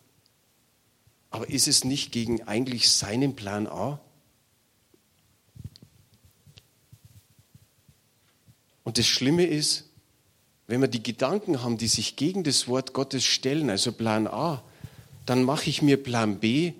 Aber 1.31 1.49
ist 1.49 1.67
es 1.67 1.83
nicht 1.83 2.11
gegen 2.11 2.43
eigentlich 2.43 2.91
seinen 2.91 3.35
Plan 3.35 3.65
A? 3.65 3.99
Und 8.83 8.99
das 8.99 9.07
Schlimme 9.07 9.47
ist, 9.47 9.89
wenn 10.67 10.81
wir 10.81 10.87
die 10.87 11.01
Gedanken 11.01 11.63
haben, 11.63 11.79
die 11.79 11.87
sich 11.87 12.15
gegen 12.15 12.43
das 12.43 12.67
Wort 12.67 12.93
Gottes 12.93 13.23
stellen, 13.23 13.71
also 13.71 13.91
Plan 13.91 14.27
A, 14.27 14.61
dann 15.25 15.41
mache 15.41 15.67
ich 15.67 15.81
mir 15.81 15.97
Plan 15.97 16.39
B 16.39 16.73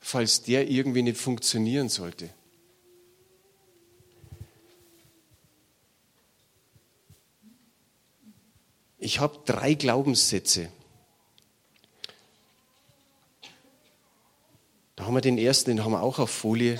falls 0.00 0.42
der 0.42 0.68
irgendwie 0.70 1.02
nicht 1.02 1.18
funktionieren 1.18 1.88
sollte. 1.88 2.30
Ich 8.98 9.18
habe 9.18 9.38
drei 9.46 9.74
Glaubenssätze. 9.74 10.68
Da 14.96 15.06
haben 15.06 15.14
wir 15.14 15.22
den 15.22 15.38
ersten, 15.38 15.70
den 15.70 15.84
haben 15.84 15.92
wir 15.92 16.02
auch 16.02 16.18
auf 16.18 16.30
Folie. 16.30 16.78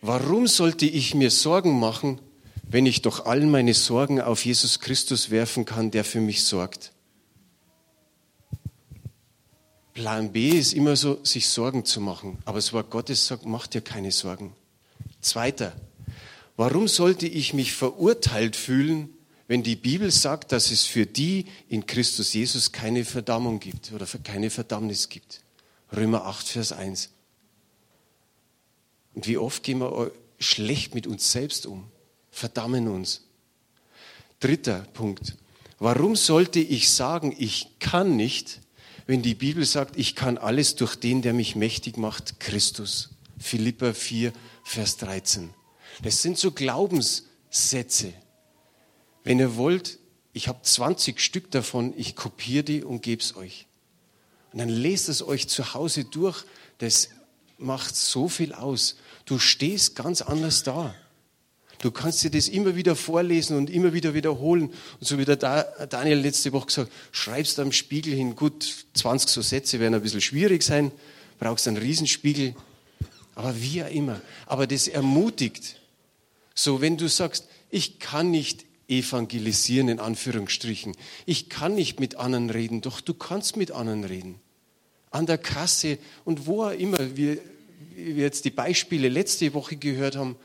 Warum 0.00 0.46
sollte 0.46 0.86
ich 0.86 1.14
mir 1.14 1.30
Sorgen 1.30 1.78
machen, 1.78 2.20
wenn 2.62 2.86
ich 2.86 3.02
doch 3.02 3.26
all 3.26 3.40
meine 3.40 3.74
Sorgen 3.74 4.20
auf 4.20 4.44
Jesus 4.44 4.78
Christus 4.78 5.30
werfen 5.30 5.64
kann, 5.64 5.90
der 5.90 6.04
für 6.04 6.20
mich 6.20 6.44
sorgt? 6.44 6.92
Plan 9.94 10.32
B 10.32 10.50
ist 10.50 10.72
immer 10.72 10.96
so, 10.96 11.22
sich 11.24 11.48
Sorgen 11.48 11.84
zu 11.84 12.00
machen. 12.00 12.38
Aber 12.44 12.58
das 12.58 12.72
Wort 12.72 12.90
Gottes 12.90 13.26
sagt, 13.26 13.44
mach 13.44 13.66
dir 13.66 13.80
keine 13.80 14.12
Sorgen. 14.12 14.54
Zweiter, 15.20 15.72
warum 16.56 16.88
sollte 16.88 17.26
ich 17.26 17.54
mich 17.54 17.72
verurteilt 17.72 18.56
fühlen, 18.56 19.10
wenn 19.48 19.62
die 19.62 19.76
Bibel 19.76 20.10
sagt, 20.10 20.52
dass 20.52 20.70
es 20.70 20.84
für 20.84 21.06
die 21.06 21.46
in 21.68 21.86
Christus 21.86 22.32
Jesus 22.32 22.70
keine 22.72 23.04
Verdammung 23.04 23.58
gibt 23.58 23.92
oder 23.92 24.06
keine 24.22 24.50
Verdammnis 24.50 25.08
gibt? 25.08 25.40
Römer 25.94 26.24
8, 26.26 26.48
Vers 26.48 26.72
1. 26.72 27.10
Und 29.14 29.26
wie 29.26 29.38
oft 29.38 29.62
gehen 29.64 29.80
wir 29.80 30.12
schlecht 30.38 30.94
mit 30.94 31.06
uns 31.06 31.32
selbst 31.32 31.66
um? 31.66 31.90
verdammen 32.30 32.88
uns. 32.88 33.22
Dritter 34.40 34.86
Punkt. 34.94 35.36
Warum 35.78 36.16
sollte 36.16 36.60
ich 36.60 36.90
sagen, 36.90 37.34
ich 37.38 37.78
kann 37.78 38.16
nicht, 38.16 38.59
wenn 39.10 39.22
die 39.22 39.34
Bibel 39.34 39.64
sagt, 39.64 39.96
ich 39.96 40.14
kann 40.14 40.38
alles 40.38 40.76
durch 40.76 40.94
den, 40.94 41.20
der 41.20 41.32
mich 41.32 41.56
mächtig 41.56 41.96
macht, 41.96 42.38
Christus? 42.38 43.10
Philippa 43.40 43.92
4, 43.92 44.32
Vers 44.62 44.98
13. 44.98 45.50
Das 46.04 46.22
sind 46.22 46.38
so 46.38 46.52
Glaubenssätze. 46.52 48.12
Wenn 49.24 49.40
ihr 49.40 49.56
wollt, 49.56 49.98
ich 50.32 50.46
habe 50.46 50.62
20 50.62 51.20
Stück 51.20 51.50
davon, 51.50 51.92
ich 51.96 52.14
kopiere 52.14 52.62
die 52.62 52.84
und 52.84 53.02
gebe 53.02 53.20
es 53.20 53.34
euch. 53.34 53.66
Und 54.52 54.60
dann 54.60 54.68
lest 54.68 55.08
es 55.08 55.22
euch 55.22 55.48
zu 55.48 55.74
Hause 55.74 56.04
durch. 56.04 56.44
Das 56.78 57.08
macht 57.58 57.96
so 57.96 58.28
viel 58.28 58.52
aus. 58.54 58.94
Du 59.24 59.40
stehst 59.40 59.96
ganz 59.96 60.22
anders 60.22 60.62
da. 60.62 60.94
Du 61.80 61.90
kannst 61.90 62.22
dir 62.22 62.30
das 62.30 62.48
immer 62.48 62.76
wieder 62.76 62.94
vorlesen 62.94 63.56
und 63.56 63.70
immer 63.70 63.94
wieder 63.94 64.12
wiederholen. 64.12 64.68
Und 64.68 64.74
so 65.00 65.18
wie 65.18 65.24
der 65.24 65.36
Daniel 65.36 66.18
letzte 66.18 66.52
Woche 66.52 66.66
gesagt 66.66 66.92
schreibst 67.10 67.58
am 67.58 67.72
Spiegel 67.72 68.14
hin. 68.14 68.36
Gut, 68.36 68.84
20 68.94 69.30
so 69.30 69.40
Sätze 69.40 69.80
werden 69.80 69.94
ein 69.94 70.02
bisschen 70.02 70.20
schwierig 70.20 70.62
sein. 70.62 70.92
Brauchst 71.38 71.66
einen 71.66 71.78
Riesenspiegel. 71.78 72.54
Aber 73.34 73.60
wie 73.60 73.82
auch 73.82 73.90
immer. 73.90 74.20
Aber 74.44 74.66
das 74.66 74.88
ermutigt. 74.88 75.80
So, 76.54 76.82
wenn 76.82 76.98
du 76.98 77.08
sagst, 77.08 77.46
ich 77.70 77.98
kann 77.98 78.30
nicht 78.30 78.66
evangelisieren, 78.88 79.88
in 79.88 80.00
Anführungsstrichen. 80.00 80.94
Ich 81.24 81.48
kann 81.48 81.74
nicht 81.74 81.98
mit 81.98 82.16
anderen 82.16 82.50
reden, 82.50 82.82
doch 82.82 83.00
du 83.00 83.14
kannst 83.14 83.56
mit 83.56 83.70
anderen 83.70 84.04
reden. 84.04 84.40
An 85.10 85.24
der 85.24 85.38
Kasse 85.38 85.98
und 86.26 86.46
wo 86.46 86.64
auch 86.64 86.72
immer. 86.72 87.16
Wir, 87.16 87.38
wir 87.96 88.24
jetzt 88.24 88.44
die 88.44 88.50
Beispiele 88.50 89.08
letzte 89.08 89.54
Woche 89.54 89.76
gehört 89.76 90.16
haben, 90.16 90.36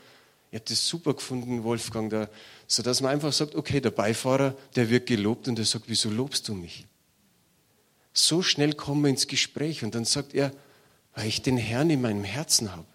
ich 0.50 0.56
habe 0.56 0.64
das 0.68 0.86
super 0.86 1.14
gefunden, 1.14 1.64
Wolfgang, 1.64 2.10
da, 2.10 2.28
so 2.66 2.82
dass 2.82 3.00
man 3.00 3.12
einfach 3.12 3.32
sagt, 3.32 3.54
okay, 3.54 3.80
der 3.80 3.90
Beifahrer, 3.90 4.56
der 4.74 4.90
wird 4.90 5.06
gelobt 5.06 5.48
und 5.48 5.56
der 5.56 5.64
sagt, 5.64 5.84
wieso 5.88 6.10
lobst 6.10 6.48
du 6.48 6.54
mich? 6.54 6.86
So 8.12 8.42
schnell 8.42 8.72
kommen 8.72 9.02
wir 9.02 9.10
ins 9.10 9.26
Gespräch 9.26 9.84
und 9.84 9.94
dann 9.94 10.04
sagt 10.04 10.34
er, 10.34 10.52
weil 11.14 11.26
ich 11.26 11.42
den 11.42 11.56
Herrn 11.56 11.90
in 11.90 12.00
meinem 12.00 12.24
Herzen 12.24 12.72
habe. 12.72 12.86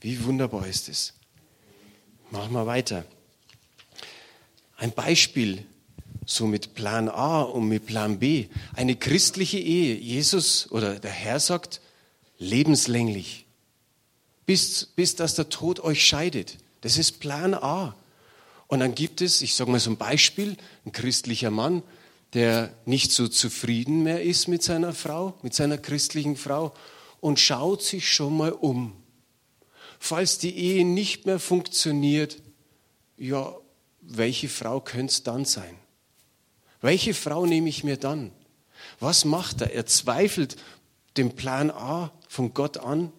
Wie 0.00 0.24
wunderbar 0.24 0.66
ist 0.66 0.88
es. 0.88 1.14
Machen 2.30 2.52
wir 2.52 2.66
weiter. 2.66 3.04
Ein 4.76 4.92
Beispiel, 4.92 5.66
so 6.24 6.46
mit 6.46 6.74
Plan 6.74 7.08
A 7.08 7.42
und 7.42 7.68
mit 7.68 7.86
Plan 7.86 8.18
B. 8.18 8.46
Eine 8.74 8.96
christliche 8.96 9.58
Ehe. 9.58 9.94
Jesus 9.96 10.70
oder 10.70 10.98
der 10.98 11.10
Herr 11.10 11.40
sagt, 11.40 11.80
lebenslänglich. 12.38 13.46
Bis, 14.50 14.86
bis 14.86 15.14
dass 15.14 15.34
der 15.34 15.48
Tod 15.48 15.80
euch 15.80 16.04
scheidet. 16.04 16.58
Das 16.80 16.98
ist 16.98 17.20
Plan 17.20 17.54
A. 17.54 17.94
Und 18.66 18.80
dann 18.80 18.94
gibt 18.94 19.20
es, 19.20 19.42
ich 19.42 19.54
sage 19.54 19.70
mal 19.70 19.80
so 19.80 19.90
ein 19.90 19.96
Beispiel, 19.96 20.56
ein 20.84 20.92
christlicher 20.92 21.50
Mann, 21.50 21.82
der 22.34 22.72
nicht 22.84 23.12
so 23.12 23.28
zufrieden 23.28 24.02
mehr 24.02 24.22
ist 24.22 24.48
mit 24.48 24.62
seiner 24.62 24.92
Frau, 24.92 25.34
mit 25.42 25.54
seiner 25.54 25.78
christlichen 25.78 26.36
Frau 26.36 26.74
und 27.20 27.38
schaut 27.38 27.82
sich 27.82 28.12
schon 28.12 28.36
mal 28.36 28.52
um 28.52 29.00
falls 30.00 30.38
die 30.38 30.56
Ehe 30.56 30.84
nicht 30.84 31.26
mehr 31.26 31.38
funktioniert, 31.38 32.42
ja, 33.16 33.54
welche 34.00 34.48
Frau 34.48 34.80
könnte 34.80 35.12
es 35.12 35.22
dann 35.22 35.44
sein? 35.44 35.76
Welche 36.80 37.14
Frau 37.14 37.46
nehme 37.46 37.68
ich 37.68 37.84
mir 37.84 37.98
dann? 37.98 38.32
Was 38.98 39.26
macht 39.26 39.60
er? 39.60 39.74
Er 39.74 39.84
zweifelt 39.84 40.56
den 41.18 41.36
Plan 41.36 41.70
A 41.70 42.10
von 42.28 42.54
Gott 42.54 42.78
an. 42.78 43.12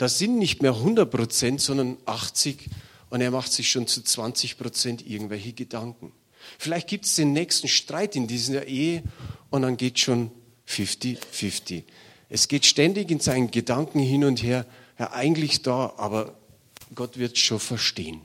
Das 0.00 0.16
sind 0.16 0.38
nicht 0.38 0.62
mehr 0.62 0.72
100 0.72 1.10
Prozent, 1.10 1.60
sondern 1.60 1.98
80 2.06 2.70
und 3.10 3.20
er 3.20 3.30
macht 3.30 3.52
sich 3.52 3.70
schon 3.70 3.86
zu 3.86 4.02
20 4.02 4.56
Prozent 4.56 5.06
irgendwelche 5.06 5.52
Gedanken. 5.52 6.14
Vielleicht 6.58 6.88
gibt 6.88 7.04
es 7.04 7.16
den 7.16 7.34
nächsten 7.34 7.68
Streit 7.68 8.16
in 8.16 8.26
dieser 8.26 8.66
Ehe 8.66 9.02
und 9.50 9.60
dann 9.60 9.76
geht 9.76 9.98
schon 9.98 10.30
50-50. 10.66 11.82
Es 12.30 12.48
geht 12.48 12.64
ständig 12.64 13.10
in 13.10 13.20
seinen 13.20 13.50
Gedanken 13.50 13.98
hin 13.98 14.24
und 14.24 14.42
her, 14.42 14.64
ja 14.98 15.12
eigentlich 15.12 15.60
da, 15.60 15.92
aber 15.98 16.34
Gott 16.94 17.18
wird 17.18 17.36
schon 17.36 17.60
verstehen. 17.60 18.22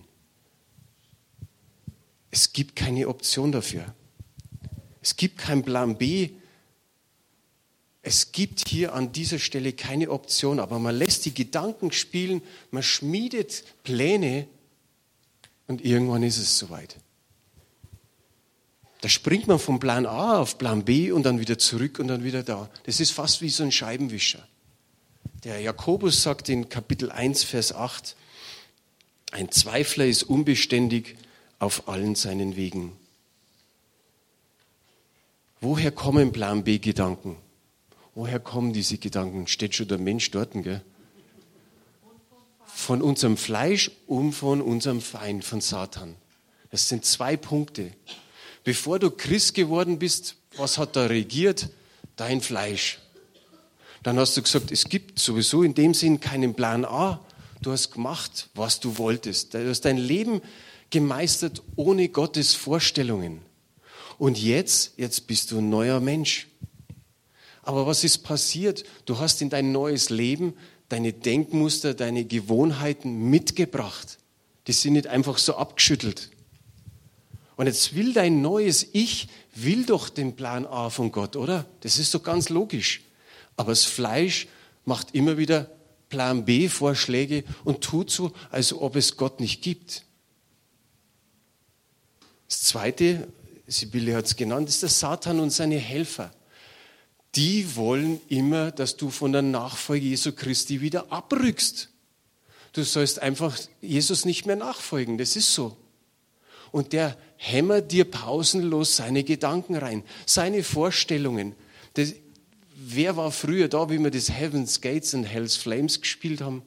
Es 2.32 2.54
gibt 2.54 2.78
keine 2.78 3.10
Option 3.10 3.52
dafür. 3.52 3.94
Es 5.02 5.18
gibt 5.18 5.40
keinen 5.40 5.64
Plan 5.64 5.98
B. 5.98 6.30
Es 8.08 8.32
gibt 8.32 8.70
hier 8.70 8.94
an 8.94 9.12
dieser 9.14 9.40
Stelle 9.40 9.74
keine 9.74 10.12
Option, 10.12 10.60
aber 10.60 10.78
man 10.78 10.96
lässt 10.96 11.26
die 11.26 11.34
Gedanken 11.34 11.92
spielen, 11.92 12.44
man 12.70 12.84
schmiedet 12.84 13.64
Pläne 13.84 14.48
und 15.66 15.84
irgendwann 15.84 16.22
ist 16.22 16.38
es 16.38 16.60
soweit. 16.60 16.98
Da 19.02 19.10
springt 19.10 19.48
man 19.48 19.58
vom 19.58 19.80
Plan 19.80 20.06
A 20.06 20.38
auf 20.38 20.60
Plan 20.60 20.86
B 20.86 21.12
und 21.12 21.24
dann 21.24 21.40
wieder 21.40 21.58
zurück 21.58 21.98
und 21.98 22.08
dann 22.08 22.24
wieder 22.24 22.44
da. 22.44 22.70
Das 22.84 23.00
ist 23.00 23.10
fast 23.10 23.42
wie 23.42 23.50
so 23.50 23.64
ein 23.64 23.72
Scheibenwischer. 23.72 24.48
Der 25.44 25.60
Jakobus 25.60 26.22
sagt 26.22 26.48
in 26.50 26.70
Kapitel 26.70 27.12
1, 27.12 27.44
Vers 27.44 27.74
8, 27.74 28.16
ein 29.32 29.50
Zweifler 29.50 30.06
ist 30.06 30.22
unbeständig 30.22 31.18
auf 31.58 31.88
allen 31.88 32.14
seinen 32.14 32.56
Wegen. 32.56 32.92
Woher 35.60 35.92
kommen 35.92 36.32
Plan 36.32 36.64
B-Gedanken? 36.64 37.38
Woher 38.16 38.40
kommen 38.40 38.72
diese 38.72 38.98
Gedanken? 38.98 39.46
Steht 39.46 39.76
schon 39.76 39.90
der 39.90 39.98
Mensch 39.98 40.32
dort, 40.32 40.54
gell? 40.54 40.82
Von 42.66 43.02
unserem 43.02 43.36
Fleisch 43.36 43.92
und 44.08 44.32
von 44.32 44.62
unserem 44.62 45.02
Feind, 45.02 45.44
von 45.44 45.60
Satan. 45.60 46.16
Das 46.72 46.88
sind 46.88 47.06
zwei 47.06 47.36
Punkte. 47.36 47.92
Bevor 48.64 49.00
du 49.00 49.12
Christ 49.12 49.54
geworden 49.54 50.00
bist, 50.00 50.36
was 50.56 50.78
hat 50.78 50.96
da 50.96 51.06
regiert? 51.06 51.70
Dein 52.16 52.42
Fleisch. 52.42 53.00
Dann 54.02 54.18
hast 54.18 54.38
du 54.38 54.42
gesagt, 54.42 54.72
es 54.72 54.86
gibt 54.86 55.20
sowieso 55.20 55.64
in 55.64 55.74
dem 55.74 55.94
Sinn 55.94 56.20
keinen 56.20 56.56
Plan 56.56 56.86
A. 56.86 57.20
Du 57.62 57.72
hast 57.72 57.92
gemacht, 57.92 58.50
was 58.54 58.80
du 58.80 58.98
wolltest. 58.98 59.54
Du 59.54 59.68
hast 59.68 59.82
dein 59.82 59.98
Leben 59.98 60.42
gemeistert 60.90 61.64
ohne 61.76 62.08
Gottes 62.08 62.54
Vorstellungen. 62.54 63.42
Und 64.18 64.42
jetzt, 64.42 64.94
jetzt 64.98 65.28
bist 65.28 65.52
du 65.52 65.58
ein 65.58 65.70
neuer 65.70 66.00
Mensch. 66.00 66.48
Aber 67.66 67.86
was 67.88 68.04
ist 68.04 68.20
passiert? 68.20 68.84
Du 69.06 69.20
hast 69.20 69.42
in 69.42 69.50
dein 69.50 69.72
neues 69.72 70.10
Leben 70.10 70.54
deine 70.90 71.14
Denkmuster, 71.14 71.94
deine 71.94 72.26
Gewohnheiten 72.26 73.30
mitgebracht. 73.30 74.20
Die 74.68 74.72
sind 74.72 74.94
nicht 74.94 75.08
einfach 75.08 75.38
so 75.38 75.56
abgeschüttelt. 75.56 76.30
Und 77.56 77.68
jetzt 77.68 77.96
will 77.96 78.14
dein 78.14 78.42
neues 78.42 78.86
Ich, 78.94 79.28
will 79.56 79.86
doch 79.86 80.10
den 80.10 80.36
Plan 80.36 80.66
A 80.66 80.90
von 80.90 81.12
Gott, 81.12 81.36
oder? 81.36 81.66
Das 81.82 81.98
ist 81.98 82.14
doch 82.14 82.22
ganz 82.22 82.50
logisch. 82.50 83.02
Aber 83.56 83.72
das 83.72 83.86
Fleisch 83.86 84.48
macht 84.84 85.16
immer 85.16 85.38
wieder 85.38 85.72
Plan 86.10 86.46
B-Vorschläge 86.46 87.44
und 87.64 87.82
tut 87.82 88.12
so, 88.12 88.32
als 88.52 88.74
ob 88.74 88.96
es 88.96 89.18
Gott 89.18 89.40
nicht 89.40 89.62
gibt. 89.62 90.04
Das 92.48 92.62
Zweite, 92.62 93.28
Sibylle 93.66 94.16
hat 94.16 94.26
es 94.26 94.36
genannt, 94.36 94.70
ist 94.70 94.84
der 94.84 94.90
Satan 94.90 95.40
und 95.40 95.50
seine 95.50 95.78
Helfer. 95.78 96.32
Die 97.36 97.76
wollen 97.76 98.22
immer, 98.30 98.72
dass 98.72 98.96
du 98.96 99.10
von 99.10 99.32
der 99.32 99.42
Nachfolge 99.42 100.06
Jesu 100.06 100.32
Christi 100.32 100.82
wieder 100.82 101.12
abrückst. 101.12 101.90
Du 102.74 102.84
sollst 102.84 103.22
einfach 103.22 103.58
Jesus 103.82 104.26
nicht 104.26 104.46
mehr 104.46 104.56
nachfolgen, 104.56 105.18
das 105.18 105.36
ist 105.36 105.54
so. 105.54 105.78
Und 106.72 106.94
der 106.94 107.18
hämmert 107.38 107.92
dir 107.92 108.06
pausenlos 108.06 108.98
seine 108.98 109.24
Gedanken 109.24 109.76
rein, 109.76 110.04
seine 110.26 110.64
Vorstellungen. 110.64 111.56
Das, 111.94 112.14
wer 112.76 113.16
war 113.16 113.32
früher 113.32 113.68
da, 113.68 113.90
wie 113.90 114.00
wir 114.00 114.12
das 114.12 114.30
Heaven's 114.30 114.82
Gates 114.82 115.14
und 115.14 115.24
Hell's 115.24 115.56
Flames 115.56 116.02
gespielt 116.02 116.42
haben? 116.42 116.64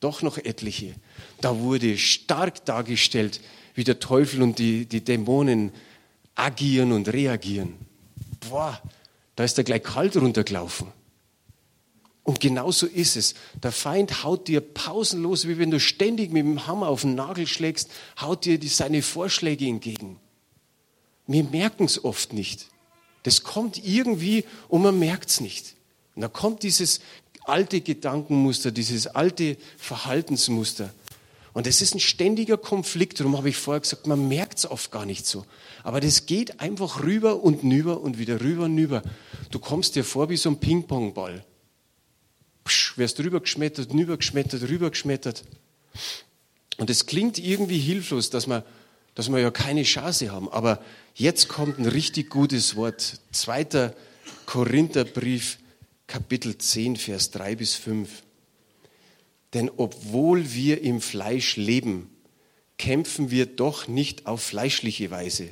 Doch 0.00 0.22
noch 0.22 0.38
etliche. 0.38 0.94
Da 1.40 1.58
wurde 1.58 1.96
stark 1.96 2.64
dargestellt, 2.64 3.40
wie 3.74 3.84
der 3.84 4.00
Teufel 4.00 4.42
und 4.42 4.58
die, 4.58 4.86
die 4.86 5.04
Dämonen 5.04 5.72
agieren 6.34 6.92
und 6.92 7.08
reagieren. 7.12 7.74
Boah, 8.48 8.80
da 9.36 9.44
ist 9.44 9.56
er 9.58 9.64
gleich 9.64 9.82
kalt 9.82 10.16
runtergelaufen. 10.16 10.88
Und 12.24 12.40
genauso 12.40 12.86
ist 12.86 13.16
es. 13.16 13.34
Der 13.62 13.70
Feind 13.70 14.24
haut 14.24 14.48
dir 14.48 14.60
pausenlos, 14.60 15.46
wie 15.46 15.58
wenn 15.58 15.70
du 15.70 15.78
ständig 15.78 16.32
mit 16.32 16.44
dem 16.44 16.66
Hammer 16.66 16.88
auf 16.88 17.02
den 17.02 17.14
Nagel 17.14 17.46
schlägst, 17.46 17.88
haut 18.20 18.44
dir 18.44 18.58
seine 18.64 19.02
Vorschläge 19.02 19.66
entgegen. 19.66 20.18
Wir 21.28 21.44
merken 21.44 21.84
es 21.84 22.04
oft 22.04 22.32
nicht. 22.32 22.66
Das 23.22 23.44
kommt 23.44 23.84
irgendwie 23.84 24.44
und 24.68 24.82
man 24.82 24.98
merkt 24.98 25.30
es 25.30 25.40
nicht. 25.40 25.76
Und 26.16 26.22
da 26.22 26.28
kommt 26.28 26.64
dieses 26.64 27.00
alte 27.44 27.80
Gedankenmuster, 27.80 28.72
dieses 28.72 29.06
alte 29.06 29.56
Verhaltensmuster. 29.76 30.92
Und 31.56 31.66
es 31.66 31.80
ist 31.80 31.94
ein 31.94 32.00
ständiger 32.00 32.58
Konflikt, 32.58 33.18
darum 33.18 33.34
habe 33.34 33.48
ich 33.48 33.56
vorher 33.56 33.80
gesagt, 33.80 34.06
man 34.06 34.28
merkt 34.28 34.58
es 34.58 34.70
oft 34.70 34.90
gar 34.90 35.06
nicht 35.06 35.24
so. 35.24 35.46
Aber 35.84 36.00
das 36.00 36.26
geht 36.26 36.60
einfach 36.60 37.02
rüber 37.02 37.42
und 37.42 37.64
nüber 37.64 38.02
und 38.02 38.18
wieder 38.18 38.42
rüber 38.42 38.64
und 38.64 38.74
nüber. 38.74 39.02
Du 39.50 39.58
kommst 39.58 39.96
dir 39.96 40.04
vor 40.04 40.28
wie 40.28 40.36
so 40.36 40.50
ein 40.50 40.60
Ping-Pong-Ball. 40.60 41.46
Psch, 42.62 42.98
wirst 42.98 43.18
rübergeschmettert, 43.20 43.94
nübergeschmettert, 43.94 44.68
rübergeschmettert. 44.68 45.44
Und 46.76 46.90
es 46.90 47.06
klingt 47.06 47.38
irgendwie 47.38 47.78
hilflos, 47.78 48.28
dass 48.28 48.46
wir, 48.46 48.62
dass 49.14 49.30
wir 49.30 49.38
ja 49.38 49.50
keine 49.50 49.84
Chance 49.84 50.30
haben. 50.30 50.50
Aber 50.50 50.82
jetzt 51.14 51.48
kommt 51.48 51.78
ein 51.78 51.86
richtig 51.86 52.28
gutes 52.28 52.76
Wort. 52.76 53.18
Zweiter 53.32 53.94
Korintherbrief, 54.44 55.56
Kapitel 56.06 56.58
10, 56.58 56.96
Vers 56.96 57.30
3 57.30 57.56
bis 57.56 57.76
5. 57.76 58.25
Denn 59.56 59.70
obwohl 59.74 60.52
wir 60.52 60.82
im 60.82 61.00
Fleisch 61.00 61.56
leben, 61.56 62.10
kämpfen 62.76 63.30
wir 63.30 63.46
doch 63.46 63.88
nicht 63.88 64.26
auf 64.26 64.42
fleischliche 64.42 65.10
Weise. 65.10 65.48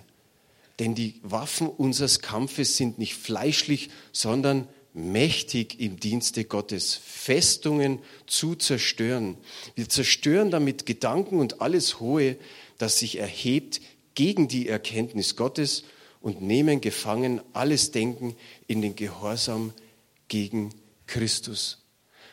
Denn 0.79 0.95
die 0.95 1.15
Waffen 1.23 1.69
unseres 1.69 2.21
Kampfes 2.21 2.77
sind 2.77 2.99
nicht 2.99 3.15
fleischlich, 3.15 3.89
sondern 4.13 4.69
mächtig 4.93 5.81
im 5.81 5.99
Dienste 5.99 6.45
Gottes, 6.45 7.01
Festungen 7.03 7.99
zu 8.27 8.55
zerstören. 8.57 9.39
Wir 9.75 9.89
zerstören 9.89 10.51
damit 10.51 10.85
Gedanken 10.85 11.39
und 11.39 11.63
alles 11.63 11.99
Hohe, 11.99 12.37
das 12.77 12.99
sich 12.99 13.17
erhebt 13.19 13.81
gegen 14.15 14.49
die 14.49 14.69
Erkenntnis 14.69 15.35
Gottes 15.35 15.83
und 16.21 16.43
nehmen 16.43 16.83
gefangen 16.83 17.41
alles 17.55 17.91
Denken 17.91 18.37
in 18.67 18.83
den 18.83 18.97
Gehorsam 18.97 19.73
gegen 20.29 20.75
Christus. 21.07 21.79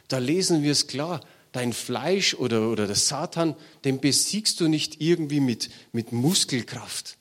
Da 0.10 0.18
lesen 0.18 0.64
wir 0.64 0.74
es 0.74 0.88
klar, 0.88 1.22
dein 1.52 1.74
Fleisch 1.74 2.34
oder, 2.34 2.70
oder 2.70 2.88
der 2.88 2.96
Satan, 2.96 3.56
den 3.84 4.00
besiegst 4.00 4.60
du 4.60 4.68
nicht 4.68 5.02
irgendwie 5.02 5.40
mit, 5.40 5.70
mit 5.92 6.12
Muskelkraft, 6.12 7.18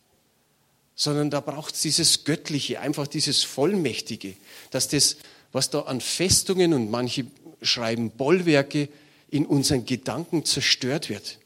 sondern 0.95 1.31
da 1.31 1.41
braucht 1.41 1.75
es 1.75 1.83
dieses 1.83 2.25
Göttliche, 2.25 2.81
einfach 2.81 3.07
dieses 3.07 3.43
Vollmächtige, 3.43 4.35
dass 4.71 4.89
das, 4.89 5.17
was 5.53 5.71
da 5.71 5.81
an 5.81 6.01
Festungen 6.01 6.75
und 6.75 6.91
manche 6.91 7.27
schreiben 7.63 8.11
Bollwerke 8.11 8.89
in 9.31 9.47
unseren 9.47 9.85
Gedanken 9.85 10.45
zerstört 10.45 11.09
wird. 11.09 11.39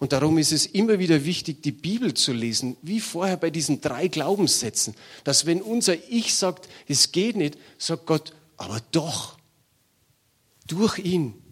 Und 0.00 0.12
darum 0.12 0.38
ist 0.38 0.52
es 0.52 0.66
immer 0.66 0.98
wieder 0.98 1.24
wichtig, 1.24 1.62
die 1.62 1.72
Bibel 1.72 2.14
zu 2.14 2.32
lesen, 2.32 2.76
wie 2.82 3.00
vorher 3.00 3.36
bei 3.36 3.50
diesen 3.50 3.80
drei 3.80 4.08
Glaubenssätzen, 4.08 4.94
dass 5.22 5.46
wenn 5.46 5.62
unser 5.62 5.94
Ich 6.10 6.34
sagt, 6.34 6.68
es 6.88 7.12
geht 7.12 7.36
nicht, 7.36 7.56
sagt 7.78 8.06
Gott, 8.06 8.34
aber 8.56 8.80
doch, 8.90 9.38
durch 10.66 10.98
ihn. 10.98 11.43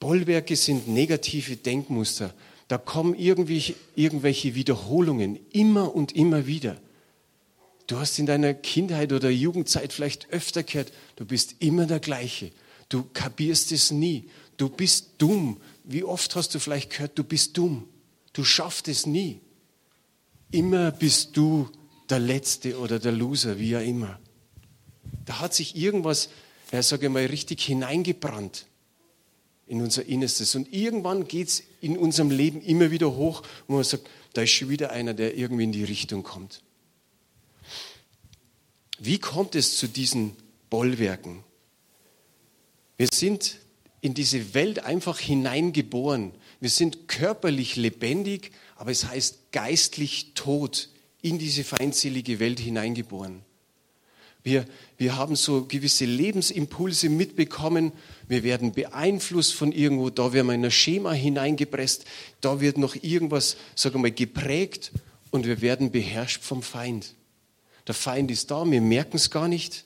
Bollwerke 0.00 0.56
sind 0.56 0.88
negative 0.88 1.56
Denkmuster. 1.56 2.32
Da 2.68 2.78
kommen 2.78 3.14
irgendwie, 3.14 3.74
irgendwelche 3.96 4.54
Wiederholungen 4.54 5.38
immer 5.52 5.94
und 5.94 6.12
immer 6.12 6.46
wieder. 6.46 6.80
Du 7.86 7.98
hast 7.98 8.18
in 8.18 8.26
deiner 8.26 8.52
Kindheit 8.52 9.12
oder 9.12 9.30
Jugendzeit 9.30 9.92
vielleicht 9.92 10.30
öfter 10.30 10.62
gehört, 10.62 10.92
du 11.16 11.24
bist 11.24 11.56
immer 11.60 11.86
der 11.86 12.00
gleiche. 12.00 12.52
Du 12.90 13.04
kapierst 13.12 13.72
es 13.72 13.90
nie. 13.90 14.28
Du 14.58 14.68
bist 14.68 15.12
dumm. 15.18 15.58
Wie 15.84 16.04
oft 16.04 16.36
hast 16.36 16.54
du 16.54 16.58
vielleicht 16.58 16.90
gehört, 16.90 17.18
du 17.18 17.24
bist 17.24 17.56
dumm. 17.56 17.88
Du 18.34 18.44
schaffst 18.44 18.88
es 18.88 19.06
nie. 19.06 19.40
Immer 20.50 20.90
bist 20.90 21.36
du 21.36 21.68
der 22.10 22.18
Letzte 22.18 22.78
oder 22.78 22.98
der 22.98 23.12
Loser, 23.12 23.58
wie 23.58 23.76
auch 23.76 23.82
immer. 23.82 24.18
Da 25.24 25.40
hat 25.40 25.54
sich 25.54 25.76
irgendwas, 25.76 26.28
ja, 26.72 26.82
sage 26.82 27.06
ich 27.06 27.12
mal, 27.12 27.26
richtig 27.26 27.62
hineingebrannt 27.62 28.67
in 29.68 29.82
unser 29.82 30.06
Innerstes. 30.06 30.54
Und 30.54 30.72
irgendwann 30.72 31.28
geht 31.28 31.48
es 31.48 31.62
in 31.80 31.96
unserem 31.96 32.30
Leben 32.30 32.60
immer 32.62 32.90
wieder 32.90 33.14
hoch, 33.14 33.42
wo 33.66 33.74
man 33.74 33.84
sagt, 33.84 34.08
da 34.32 34.42
ist 34.42 34.50
schon 34.50 34.68
wieder 34.68 34.90
einer, 34.90 35.14
der 35.14 35.36
irgendwie 35.36 35.64
in 35.64 35.72
die 35.72 35.84
Richtung 35.84 36.22
kommt. 36.22 36.62
Wie 38.98 39.18
kommt 39.18 39.54
es 39.54 39.76
zu 39.76 39.86
diesen 39.86 40.32
Bollwerken? 40.70 41.44
Wir 42.96 43.08
sind 43.12 43.58
in 44.00 44.14
diese 44.14 44.54
Welt 44.54 44.80
einfach 44.84 45.18
hineingeboren. 45.18 46.32
Wir 46.60 46.70
sind 46.70 47.06
körperlich 47.06 47.76
lebendig, 47.76 48.52
aber 48.76 48.90
es 48.90 49.06
heißt 49.06 49.52
geistlich 49.52 50.32
tot 50.34 50.88
in 51.20 51.38
diese 51.38 51.62
feindselige 51.62 52.40
Welt 52.40 52.58
hineingeboren. 52.58 53.42
Wir, 54.42 54.66
wir 54.96 55.16
haben 55.16 55.36
so 55.36 55.64
gewisse 55.64 56.04
Lebensimpulse 56.04 57.08
mitbekommen. 57.08 57.92
Wir 58.28 58.42
werden 58.44 58.72
beeinflusst 58.72 59.54
von 59.54 59.72
irgendwo. 59.72 60.10
Da 60.10 60.32
werden 60.32 60.46
wir 60.46 60.54
in 60.54 60.64
ein 60.64 60.70
Schema 60.70 61.12
hineingepresst. 61.12 62.04
Da 62.40 62.60
wird 62.60 62.78
noch 62.78 62.94
irgendwas, 62.94 63.56
sagen 63.74 63.96
wir 63.96 64.02
mal, 64.02 64.12
geprägt 64.12 64.92
und 65.30 65.46
wir 65.46 65.60
werden 65.60 65.90
beherrscht 65.90 66.42
vom 66.42 66.62
Feind. 66.62 67.14
Der 67.86 67.94
Feind 67.94 68.30
ist 68.30 68.50
da, 68.50 68.70
wir 68.70 68.80
merken 68.80 69.16
es 69.16 69.30
gar 69.30 69.48
nicht. 69.48 69.84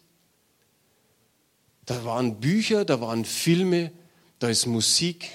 Da 1.87 2.05
waren 2.05 2.41
Bücher, 2.41 2.85
da 2.85 3.01
waren 3.01 3.25
Filme, 3.25 3.91
da 4.39 4.49
ist 4.49 4.67
Musik, 4.67 5.29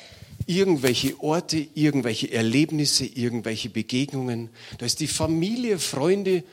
irgendwelche 0.46 1.20
Orte, 1.22 1.68
irgendwelche 1.74 2.32
Erlebnisse, 2.32 3.06
irgendwelche 3.06 3.70
Begegnungen. 3.70 4.50
Da 4.78 4.86
ist 4.86 5.00
die 5.02 5.08
Familie, 5.08 5.78
Freunde, 5.78 6.44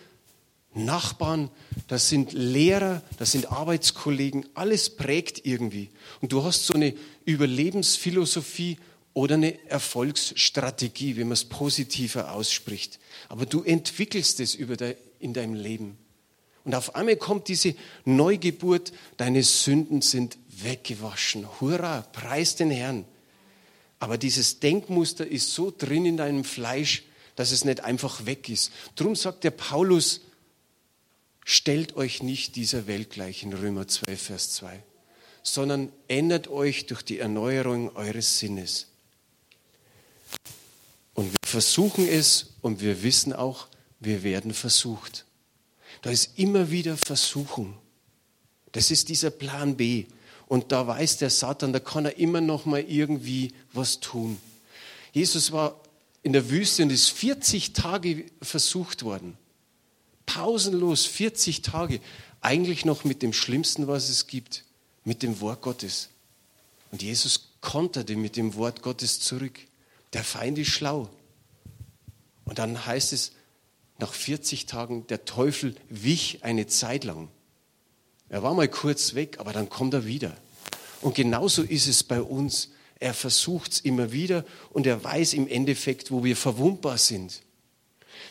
Nachbarn, 0.75 1.51
das 1.89 2.09
sind 2.09 2.33
Lehrer, 2.33 3.03
das 3.19 3.33
sind 3.33 3.51
Arbeitskollegen, 3.51 4.47
alles 4.55 4.91
prägt 4.91 5.47
irgendwie. 5.47 5.91
Und 6.21 6.33
du 6.33 6.43
hast 6.43 6.67
so 6.67 6.75
eine 6.75 6.95
Überlebensphilosophie 7.25 8.79
oder 9.13 9.35
eine 9.37 9.57
Erfolgsstrategie, 9.69 11.17
wenn 11.17 11.29
man 11.29 11.35
es 11.35 11.45
positiver 11.45 12.33
ausspricht. 12.33 12.99
Aber 13.29 13.47
du 13.47 13.63
entwickelst 13.63 14.41
es 14.41 14.55
über 14.55 14.77
de, 14.77 14.97
in 15.21 15.33
deinem 15.33 15.55
Leben. 15.55 15.97
Und 16.65 16.75
auf 16.75 16.95
einmal 16.95 17.17
kommt 17.17 17.49
diese 17.49 17.75
Neugeburt, 18.05 18.93
deine 19.17 19.43
Sünden 19.43 20.01
sind 20.01 20.39
weggewaschen. 20.49 21.47
Hurra, 21.61 22.03
preis 22.13 22.57
den 22.57 22.71
Herrn. 22.71 23.05
Aber 24.01 24.19
dieses 24.19 24.61
Denkmuster 24.61 25.27
ist 25.27 25.55
so 25.55 25.73
drin 25.77 26.07
in 26.07 26.17
deinem 26.17 26.45
Fleisch, 26.45 27.05
dass 27.37 27.53
es 27.53 27.65
nicht 27.65 27.81
einfach 27.81 28.27
weg 28.27 28.49
ist. 28.49 28.73
Drum 28.97 29.15
sagt 29.15 29.45
der 29.45 29.51
Paulus, 29.51 30.23
stellt 31.45 31.97
euch 31.97 32.23
nicht 32.23 32.57
dieser 32.57 32.87
Welt 32.87 33.11
gleich 33.11 33.43
in 33.43 33.53
Römer 33.53 33.87
2, 33.87 34.17
Vers 34.17 34.53
2, 34.55 34.83
sondern 35.43 35.93
ändert 36.09 36.49
euch 36.49 36.87
durch 36.87 37.03
die 37.03 37.19
Erneuerung 37.19 37.95
eures 37.95 38.39
Sinnes. 38.39 38.89
Und 41.13 41.31
wir 41.31 41.39
versuchen 41.47 42.09
es 42.09 42.55
und 42.61 42.81
wir 42.81 43.03
wissen 43.03 43.33
auch, 43.33 43.69
wir 44.01 44.23
werden 44.23 44.53
versucht. 44.53 45.27
Da 46.03 46.11
ist 46.11 46.39
immer 46.39 46.71
wieder 46.71 46.97
Versuchung. 46.97 47.79
Das 48.73 48.91
ist 48.91 49.09
dieser 49.09 49.31
Plan 49.31 49.77
B. 49.77 50.07
Und 50.47 50.73
da 50.73 50.87
weiß 50.87 51.19
der 51.19 51.31
Satan, 51.31 51.73
da 51.73 51.79
kann 51.79 52.05
er 52.05 52.19
immer 52.19 52.41
noch 52.41 52.67
mal 52.67 52.83
irgendwie 52.83 53.53
was 53.73 54.01
tun. 54.01 54.39
Jesus 55.13 55.53
war 55.53 55.81
in 56.23 56.33
der 56.33 56.51
Wüste 56.51 56.83
und 56.83 56.91
ist 56.91 57.11
40 57.11 57.73
Tage 57.73 58.27
versucht 58.43 59.05
worden. 59.05 59.39
Pausenlos 60.27 61.07
40 61.07 61.63
Tage. 61.63 62.01
Eigentlich 62.41 62.85
noch 62.85 63.05
mit 63.05 63.23
dem 63.23 63.33
Schlimmsten, 63.33 63.87
was 63.87 64.09
es 64.09 64.27
gibt, 64.27 64.65
mit 65.05 65.23
dem 65.23 65.41
Wort 65.41 65.63
Gottes. 65.63 66.09
Und 66.91 67.03
Jesus 67.03 67.51
konterte 67.61 68.17
mit 68.17 68.37
dem 68.37 68.55
Wort 68.55 68.83
Gottes 68.83 69.21
zurück. 69.21 69.59
Der 70.13 70.23
Feind 70.23 70.59
ist 70.59 70.69
schlau. 70.69 71.09
Und 72.45 72.59
dann 72.59 72.87
heißt 72.87 73.13
es, 73.13 73.33
nach 73.99 74.13
40 74.13 74.67
Tagen, 74.67 75.07
der 75.07 75.25
Teufel 75.25 75.75
wich 75.89 76.41
eine 76.43 76.67
Zeit 76.67 77.05
lang. 77.05 77.29
Er 78.29 78.43
war 78.43 78.55
mal 78.55 78.69
kurz 78.69 79.15
weg, 79.15 79.39
aber 79.39 79.53
dann 79.53 79.69
kommt 79.69 79.95
er 79.95 80.07
wieder. 80.07 80.37
Und 81.01 81.15
genauso 81.15 81.63
ist 81.63 81.87
es 81.87 82.03
bei 82.03 82.21
uns. 82.21 82.71
Er 82.99 83.15
versucht 83.15 83.73
es 83.73 83.81
immer 83.81 84.13
wieder 84.13 84.45
und 84.71 84.87
er 84.87 85.03
weiß 85.03 85.35
im 85.35 85.47
Endeffekt, 85.49 86.11
wo 86.11 86.25
wir 86.25 86.37
verwundbar 86.37 86.99
sind. 86.99 87.43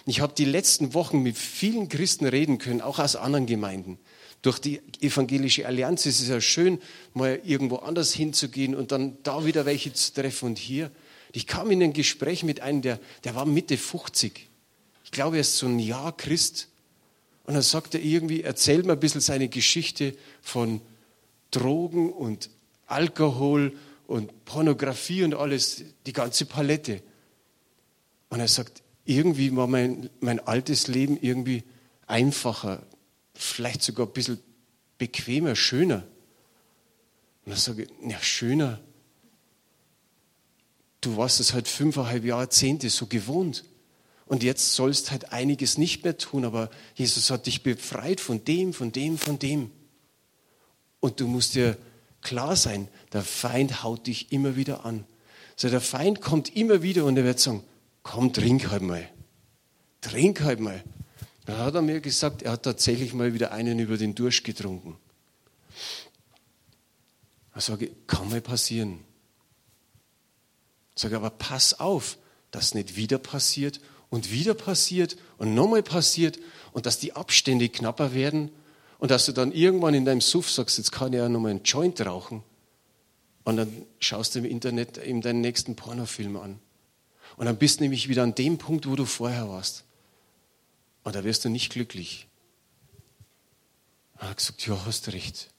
Ich 0.05 0.19
habe 0.19 0.33
die 0.33 0.45
letzten 0.45 0.93
Wochen 0.93 1.21
mit 1.21 1.37
vielen 1.37 1.87
Christen 1.87 2.25
reden 2.25 2.57
können, 2.57 2.81
auch 2.81 2.99
aus 2.99 3.15
anderen 3.15 3.45
Gemeinden. 3.45 3.97
Durch 4.41 4.59
die 4.59 4.81
evangelische 4.99 5.65
Allianz 5.65 6.05
ist 6.05 6.19
es 6.19 6.27
ja 6.27 6.41
schön, 6.41 6.81
mal 7.13 7.39
irgendwo 7.45 7.77
anders 7.77 8.13
hinzugehen 8.13 8.75
und 8.75 8.91
dann 8.91 9.17
da 9.23 9.45
wieder 9.45 9.65
welche 9.65 9.93
zu 9.93 10.13
treffen 10.13 10.47
und 10.47 10.57
hier. 10.57 10.91
Ich 11.31 11.47
kam 11.47 11.71
in 11.71 11.81
ein 11.81 11.93
Gespräch 11.93 12.43
mit 12.43 12.59
einem, 12.59 12.81
der, 12.81 12.99
der 13.23 13.35
war 13.35 13.45
Mitte 13.45 13.77
50. 13.77 14.49
Ich 15.05 15.11
glaube, 15.11 15.37
er 15.37 15.41
ist 15.41 15.57
so 15.57 15.67
ein 15.67 15.79
Jahr 15.79 16.15
Christ. 16.15 16.67
Und 17.45 17.53
dann 17.53 17.63
sagt 17.63 17.95
er 17.95 18.01
irgendwie, 18.01 18.43
erzählt 18.43 18.85
mir 18.85 18.93
ein 18.93 18.99
bisschen 18.99 19.21
seine 19.21 19.47
Geschichte 19.47 20.15
von 20.41 20.81
Drogen 21.51 22.11
und 22.11 22.49
Alkohol 22.87 23.73
und 24.07 24.45
Pornografie 24.45 25.23
und 25.23 25.33
alles, 25.33 25.83
die 26.05 26.13
ganze 26.13 26.45
Palette. 26.45 27.01
Und 28.29 28.41
er 28.41 28.47
sagt, 28.47 28.82
irgendwie 29.05 29.55
war 29.55 29.67
mein, 29.67 30.09
mein 30.19 30.39
altes 30.39 30.87
Leben 30.87 31.17
irgendwie 31.19 31.63
einfacher, 32.07 32.85
vielleicht 33.33 33.81
sogar 33.81 34.07
ein 34.07 34.13
bisschen 34.13 34.39
bequemer, 34.97 35.55
schöner. 35.55 36.03
Und 37.45 37.51
dann 37.51 37.59
sage 37.59 37.83
ich, 37.83 37.89
ja, 38.09 38.21
schöner. 38.21 38.79
Du 41.01 41.17
warst 41.17 41.39
es 41.39 41.53
halt 41.53 41.67
fünfeinhalb 41.67 42.23
Jahrzehnte 42.23 42.89
so 42.89 43.07
gewohnt. 43.07 43.65
Und 44.25 44.41
jetzt 44.41 44.73
sollst 44.73 45.11
halt 45.11 45.33
einiges 45.33 45.77
nicht 45.77 46.03
mehr 46.05 46.17
tun, 46.17 46.45
aber 46.45 46.69
Jesus 46.95 47.29
hat 47.29 47.45
dich 47.45 47.61
befreit 47.61 48.21
von 48.21 48.45
dem, 48.45 48.73
von 48.73 48.93
dem, 48.93 49.17
von 49.17 49.37
dem. 49.37 49.69
Und 51.01 51.19
du 51.19 51.27
musst 51.27 51.55
dir 51.55 51.77
klar 52.21 52.55
sein, 52.55 52.87
der 53.11 53.23
Feind 53.23 53.83
haut 53.83 54.07
dich 54.07 54.31
immer 54.31 54.55
wieder 54.55 54.85
an. 54.85 55.03
So, 55.57 55.69
der 55.69 55.81
Feind 55.81 56.21
kommt 56.21 56.55
immer 56.55 56.81
wieder 56.81 57.03
und 57.03 57.17
er 57.17 57.25
wird 57.25 57.39
sagen, 57.39 57.63
komm, 58.03 58.31
trink 58.33 58.69
halt 58.69 58.83
mal. 58.83 59.09
Trink 60.01 60.41
halt 60.41 60.59
mal. 60.59 60.83
Dann 61.45 61.57
hat 61.57 61.75
er 61.75 61.81
mir 61.81 61.99
gesagt, 61.99 62.41
er 62.41 62.53
hat 62.53 62.63
tatsächlich 62.63 63.13
mal 63.13 63.33
wieder 63.33 63.51
einen 63.51 63.79
über 63.79 63.97
den 63.97 64.15
Durst 64.15 64.43
getrunken. 64.43 64.97
Da 67.53 67.61
sage 67.61 67.85
ich, 67.85 67.91
kann 68.07 68.29
mal 68.29 68.41
passieren. 68.41 68.99
Sage, 70.95 71.15
aber 71.15 71.31
pass 71.31 71.79
auf, 71.79 72.17
dass 72.51 72.73
nicht 72.73 72.95
wieder 72.95 73.17
passiert 73.17 73.81
und 74.09 74.31
wieder 74.31 74.53
passiert 74.53 75.17
und 75.37 75.55
nochmal 75.55 75.83
passiert 75.83 76.39
und 76.71 76.85
dass 76.85 76.99
die 76.99 77.13
Abstände 77.15 77.67
knapper 77.69 78.13
werden 78.13 78.51
und 78.99 79.11
dass 79.11 79.25
du 79.25 79.31
dann 79.31 79.51
irgendwann 79.51 79.95
in 79.95 80.05
deinem 80.05 80.21
Suff 80.21 80.49
sagst, 80.49 80.77
jetzt 80.77 80.91
kann 80.91 81.13
ich 81.13 81.17
ja 81.17 81.27
nochmal 81.29 81.51
einen 81.51 81.63
Joint 81.63 81.99
rauchen 82.05 82.43
und 83.43 83.57
dann 83.57 83.85
schaust 83.99 84.35
du 84.35 84.39
im 84.39 84.45
Internet 84.45 84.97
eben 84.97 85.21
deinen 85.21 85.41
nächsten 85.41 85.75
Pornofilm 85.75 86.37
an. 86.37 86.59
Und 87.37 87.45
dann 87.45 87.57
bist 87.57 87.79
du 87.79 87.83
nämlich 87.83 88.09
wieder 88.09 88.23
an 88.23 88.35
dem 88.35 88.57
Punkt, 88.57 88.87
wo 88.87 88.95
du 88.95 89.05
vorher 89.05 89.49
warst. 89.49 89.83
Und 91.03 91.15
da 91.15 91.23
wirst 91.23 91.45
du 91.45 91.49
nicht 91.49 91.71
glücklich. 91.71 92.27
Er 94.19 94.29
hat 94.29 94.37
gesagt, 94.37 94.65
ja, 94.65 94.85
hast 94.85 95.11
recht. 95.11 95.49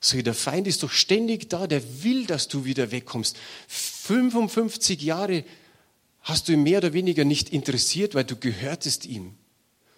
So, 0.00 0.20
der 0.22 0.34
Feind 0.34 0.66
ist 0.66 0.82
doch 0.82 0.90
ständig 0.90 1.50
da, 1.50 1.66
der 1.66 2.02
will, 2.02 2.24
dass 2.24 2.48
du 2.48 2.64
wieder 2.64 2.90
wegkommst. 2.90 3.36
55 3.68 5.02
Jahre 5.02 5.44
hast 6.22 6.48
du 6.48 6.52
ihn 6.52 6.62
mehr 6.62 6.78
oder 6.78 6.94
weniger 6.94 7.24
nicht 7.24 7.50
interessiert, 7.50 8.14
weil 8.14 8.24
du 8.24 8.36
gehörtest 8.36 9.04
ihm. 9.04 9.34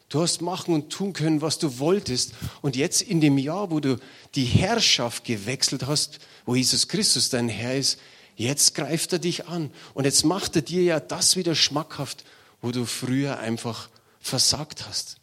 Du 0.09 0.21
hast 0.21 0.43
machen 0.43 0.75
und 0.75 0.91
tun 0.91 1.13
können, 1.13 1.41
was 1.41 1.59
du 1.59 1.79
wolltest. 1.79 2.33
Und 2.61 2.77
jetzt 2.77 3.01
in 3.01 3.21
dem 3.21 3.39
Jahr, 3.39 3.71
wo 3.71 3.81
du 3.81 3.99
die 4.35 4.45
Herrschaft 4.45 5.25
gewechselt 5.25 5.87
hast, 5.87 6.19
wo 6.45 6.55
Jesus 6.55 6.89
Christus 6.89 7.31
dein 7.31 7.49
Herr 7.49 7.77
ist, 7.77 7.99
jetzt 8.37 8.75
greift 8.75 9.13
er 9.13 9.19
dich 9.19 9.47
an. 9.47 9.71
Und 9.95 10.05
jetzt 10.05 10.25
macht 10.25 10.57
er 10.57 10.63
dir 10.63 10.83
ja 10.83 11.01
das 11.01 11.37
wieder 11.37 11.55
schmackhaft, 11.55 12.25
wo 12.61 12.71
du 12.71 12.85
früher 12.87 13.39
einfach 13.39 13.89
versagt 14.21 14.87
hast. 14.87 15.17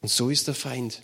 Und 0.00 0.10
so 0.10 0.30
ist 0.30 0.46
der 0.46 0.54
Feind. 0.54 1.02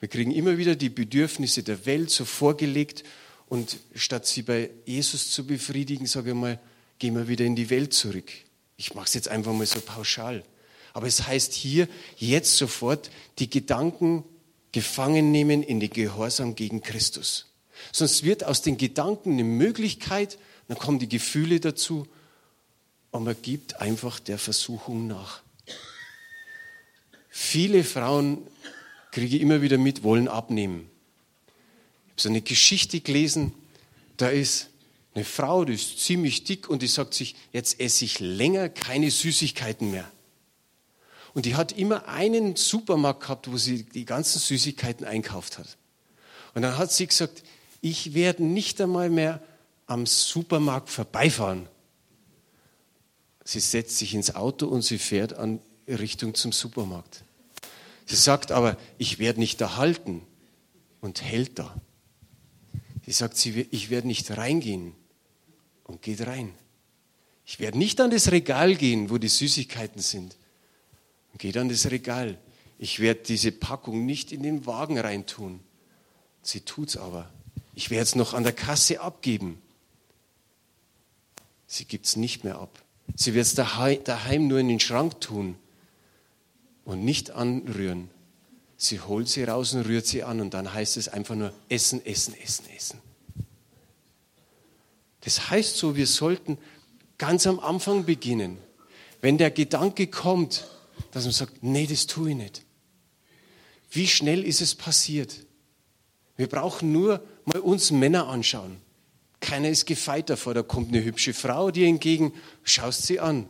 Wir 0.00 0.08
kriegen 0.08 0.30
immer 0.30 0.58
wieder 0.58 0.76
die 0.76 0.90
Bedürfnisse 0.90 1.62
der 1.62 1.84
Welt 1.86 2.10
so 2.10 2.24
vorgelegt 2.24 3.02
und 3.48 3.78
statt 3.94 4.26
sie 4.26 4.42
bei 4.42 4.70
Jesus 4.84 5.30
zu 5.30 5.46
befriedigen, 5.46 6.06
sage 6.06 6.30
ich 6.30 6.36
mal, 6.36 6.60
gehen 6.98 7.14
wir 7.16 7.28
wieder 7.28 7.44
in 7.44 7.56
die 7.56 7.70
Welt 7.70 7.92
zurück. 7.92 8.30
Ich 8.76 8.94
mache 8.94 9.06
es 9.06 9.14
jetzt 9.14 9.28
einfach 9.28 9.52
mal 9.52 9.66
so 9.66 9.80
pauschal. 9.80 10.44
Aber 10.92 11.06
es 11.06 11.26
heißt 11.26 11.52
hier 11.52 11.88
jetzt 12.16 12.56
sofort 12.56 13.10
die 13.38 13.50
Gedanken 13.50 14.24
gefangen 14.72 15.32
nehmen 15.32 15.62
in 15.62 15.80
den 15.80 15.90
Gehorsam 15.90 16.54
gegen 16.54 16.82
Christus. 16.82 17.47
Sonst 17.92 18.24
wird 18.24 18.44
aus 18.44 18.62
den 18.62 18.76
Gedanken 18.76 19.32
eine 19.32 19.44
Möglichkeit, 19.44 20.38
dann 20.68 20.78
kommen 20.78 20.98
die 20.98 21.08
Gefühle 21.08 21.60
dazu 21.60 22.06
und 23.10 23.24
man 23.24 23.36
gibt 23.40 23.80
einfach 23.80 24.20
der 24.20 24.38
Versuchung 24.38 25.06
nach. 25.06 25.40
Viele 27.30 27.84
Frauen 27.84 28.46
kriege 29.10 29.36
ich 29.36 29.42
immer 29.42 29.62
wieder 29.62 29.78
mit, 29.78 30.02
wollen 30.02 30.28
abnehmen. 30.28 30.90
Ich 32.06 32.12
habe 32.12 32.22
so 32.22 32.28
eine 32.28 32.42
Geschichte 32.42 33.00
gelesen, 33.00 33.52
da 34.16 34.28
ist 34.28 34.68
eine 35.14 35.24
Frau, 35.24 35.64
die 35.64 35.74
ist 35.74 36.00
ziemlich 36.00 36.44
dick 36.44 36.68
und 36.68 36.82
die 36.82 36.86
sagt 36.86 37.14
sich, 37.14 37.34
jetzt 37.52 37.80
esse 37.80 38.04
ich 38.04 38.20
länger 38.20 38.68
keine 38.68 39.10
Süßigkeiten 39.10 39.90
mehr. 39.90 40.10
Und 41.34 41.46
die 41.46 41.56
hat 41.56 41.72
immer 41.72 42.08
einen 42.08 42.56
Supermarkt 42.56 43.20
gehabt, 43.20 43.50
wo 43.50 43.56
sie 43.56 43.84
die 43.84 44.04
ganzen 44.04 44.38
Süßigkeiten 44.38 45.06
einkauft 45.06 45.58
hat. 45.58 45.76
Und 46.54 46.62
dann 46.62 46.76
hat 46.78 46.92
sie 46.92 47.06
gesagt, 47.06 47.42
ich 47.80 48.14
werde 48.14 48.44
nicht 48.44 48.80
einmal 48.80 49.10
mehr 49.10 49.42
am 49.86 50.06
Supermarkt 50.06 50.90
vorbeifahren. 50.90 51.68
Sie 53.44 53.60
setzt 53.60 53.96
sich 53.98 54.14
ins 54.14 54.34
Auto 54.34 54.66
und 54.66 54.82
sie 54.82 54.98
fährt 54.98 55.32
an 55.32 55.60
Richtung 55.86 56.34
zum 56.34 56.52
Supermarkt. 56.52 57.24
Sie 58.04 58.16
sagt 58.16 58.52
aber, 58.52 58.76
ich 58.98 59.18
werde 59.18 59.40
nicht 59.40 59.60
da 59.60 59.76
halten 59.76 60.22
und 61.00 61.22
hält 61.22 61.58
da. 61.58 61.80
Sie 63.06 63.12
sagt, 63.12 63.44
ich 63.46 63.90
werde 63.90 64.06
nicht 64.06 64.36
reingehen 64.36 64.92
und 65.84 66.02
geht 66.02 66.26
rein. 66.26 66.52
Ich 67.46 67.58
werde 67.60 67.78
nicht 67.78 68.00
an 68.02 68.10
das 68.10 68.30
Regal 68.30 68.74
gehen, 68.76 69.08
wo 69.08 69.16
die 69.16 69.28
Süßigkeiten 69.28 70.02
sind 70.02 70.36
und 71.32 71.38
geht 71.38 71.56
an 71.56 71.70
das 71.70 71.90
Regal. 71.90 72.38
Ich 72.78 73.00
werde 73.00 73.22
diese 73.22 73.52
Packung 73.52 74.04
nicht 74.04 74.30
in 74.30 74.42
den 74.42 74.66
Wagen 74.66 74.98
reintun. 74.98 75.60
Sie 76.42 76.60
tut 76.60 76.90
es 76.90 76.96
aber. 76.98 77.32
Ich 77.78 77.90
werde 77.90 78.02
es 78.02 78.16
noch 78.16 78.34
an 78.34 78.42
der 78.42 78.52
Kasse 78.52 79.00
abgeben. 79.00 79.62
Sie 81.68 81.84
gibt 81.84 82.06
es 82.06 82.16
nicht 82.16 82.42
mehr 82.42 82.58
ab. 82.58 82.82
Sie 83.14 83.34
wird 83.34 83.46
es 83.46 83.54
daheim 83.54 84.48
nur 84.48 84.58
in 84.58 84.66
den 84.66 84.80
Schrank 84.80 85.20
tun 85.20 85.54
und 86.84 87.04
nicht 87.04 87.30
anrühren. 87.30 88.10
Sie 88.76 88.98
holt 88.98 89.28
sie 89.28 89.44
raus 89.44 89.74
und 89.74 89.82
rührt 89.82 90.06
sie 90.06 90.24
an 90.24 90.40
und 90.40 90.54
dann 90.54 90.74
heißt 90.74 90.96
es 90.96 91.06
einfach 91.06 91.36
nur 91.36 91.52
essen, 91.68 92.04
essen, 92.04 92.34
essen, 92.42 92.64
essen. 92.76 93.00
Das 95.20 95.48
heißt 95.48 95.76
so, 95.76 95.94
wir 95.94 96.08
sollten 96.08 96.58
ganz 97.16 97.46
am 97.46 97.60
Anfang 97.60 98.06
beginnen. 98.06 98.58
Wenn 99.20 99.38
der 99.38 99.52
Gedanke 99.52 100.08
kommt, 100.08 100.66
dass 101.12 101.22
man 101.22 101.32
sagt, 101.32 101.62
nee, 101.62 101.86
das 101.86 102.08
tue 102.08 102.30
ich 102.30 102.36
nicht. 102.36 102.64
Wie 103.88 104.08
schnell 104.08 104.42
ist 104.42 104.62
es 104.62 104.74
passiert? 104.74 105.46
Wir 106.36 106.48
brauchen 106.48 106.90
nur 106.90 107.22
mal 107.48 107.60
uns 107.60 107.90
Männer 107.90 108.28
anschauen. 108.28 108.76
Keiner 109.40 109.68
ist 109.68 109.86
gefeit 109.86 110.30
davor. 110.30 110.54
Da 110.54 110.62
kommt 110.62 110.88
eine 110.88 111.04
hübsche 111.04 111.34
Frau 111.34 111.70
dir 111.70 111.86
entgegen, 111.86 112.32
schaust 112.64 113.06
sie 113.06 113.20
an. 113.20 113.46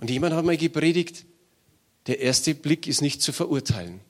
Und 0.00 0.10
jemand 0.10 0.34
hat 0.34 0.44
mal 0.44 0.56
gepredigt, 0.56 1.24
der 2.06 2.20
erste 2.20 2.54
Blick 2.54 2.86
ist 2.86 3.00
nicht 3.00 3.22
zu 3.22 3.32
verurteilen. 3.32 4.00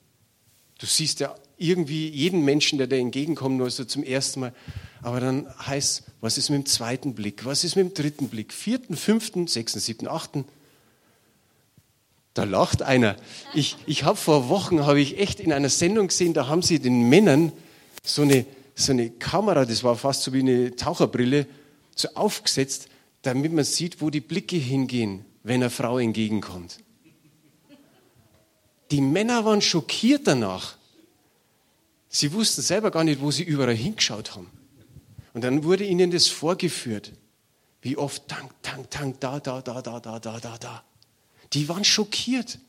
Du 0.79 0.85
siehst 0.85 1.19
ja 1.19 1.35
irgendwie 1.57 2.09
jeden 2.09 2.43
Menschen, 2.43 2.77
der 2.77 2.87
dir 2.87 2.97
entgegenkommt, 2.97 3.57
nur 3.57 3.69
so 3.69 3.85
zum 3.85 4.03
ersten 4.03 4.41
Mal. 4.41 4.53
Aber 5.01 5.19
dann 5.19 5.47
heißt, 5.65 6.03
was 6.19 6.37
ist 6.37 6.49
mit 6.49 6.63
dem 6.63 6.65
zweiten 6.65 7.15
Blick? 7.15 7.45
Was 7.45 7.63
ist 7.63 7.75
mit 7.75 7.85
dem 7.85 7.93
dritten 7.93 8.27
Blick? 8.27 8.51
Vierten, 8.51 8.97
fünften, 8.97 9.47
sechsten, 9.47 9.79
siebten, 9.79 10.07
achten? 10.07 10.45
Da 12.33 12.43
lacht 12.43 12.81
einer. 12.81 13.15
Ich, 13.53 13.77
ich 13.85 14.03
habe 14.03 14.17
vor 14.17 14.49
Wochen, 14.49 14.85
habe 14.85 14.99
ich 14.99 15.17
echt 15.19 15.39
in 15.39 15.53
einer 15.53 15.69
Sendung 15.69 16.07
gesehen, 16.07 16.33
da 16.33 16.47
haben 16.47 16.61
sie 16.61 16.79
den 16.79 17.07
Männern 17.07 17.53
so 18.03 18.23
eine, 18.23 18.45
so 18.75 18.91
eine 18.91 19.09
Kamera, 19.09 19.65
das 19.65 19.83
war 19.83 19.95
fast 19.95 20.23
so 20.23 20.33
wie 20.33 20.41
eine 20.41 20.75
Taucherbrille, 20.75 21.47
so 21.95 22.09
aufgesetzt, 22.13 22.89
damit 23.21 23.53
man 23.53 23.63
sieht, 23.63 24.01
wo 24.01 24.09
die 24.09 24.21
Blicke 24.21 24.57
hingehen, 24.57 25.25
wenn 25.43 25.63
eine 25.63 25.69
Frau 25.69 25.97
entgegenkommt. 25.97 26.79
Die 28.91 29.01
Männer 29.01 29.45
waren 29.45 29.61
schockiert 29.61 30.27
danach. 30.27 30.77
Sie 32.09 32.31
wussten 32.33 32.61
selber 32.61 32.91
gar 32.91 33.03
nicht, 33.03 33.19
wo 33.19 33.31
sie 33.31 33.43
überall 33.43 33.75
hingeschaut 33.75 34.35
haben. 34.35 34.49
Und 35.33 35.43
dann 35.43 35.63
wurde 35.63 35.85
ihnen 35.85 36.11
das 36.11 36.27
vorgeführt. 36.27 37.11
Wie 37.81 37.97
oft, 37.97 38.27
tank, 38.27 38.51
tank, 38.61 38.89
tank, 38.91 39.19
da, 39.19 39.39
da, 39.39 39.61
da, 39.61 39.81
da, 39.81 39.99
da, 39.99 40.19
da, 40.19 40.39
da, 40.39 40.57
da. 40.57 40.83
Die 41.53 41.67
waren 41.67 41.83
schockiert. 41.83 42.59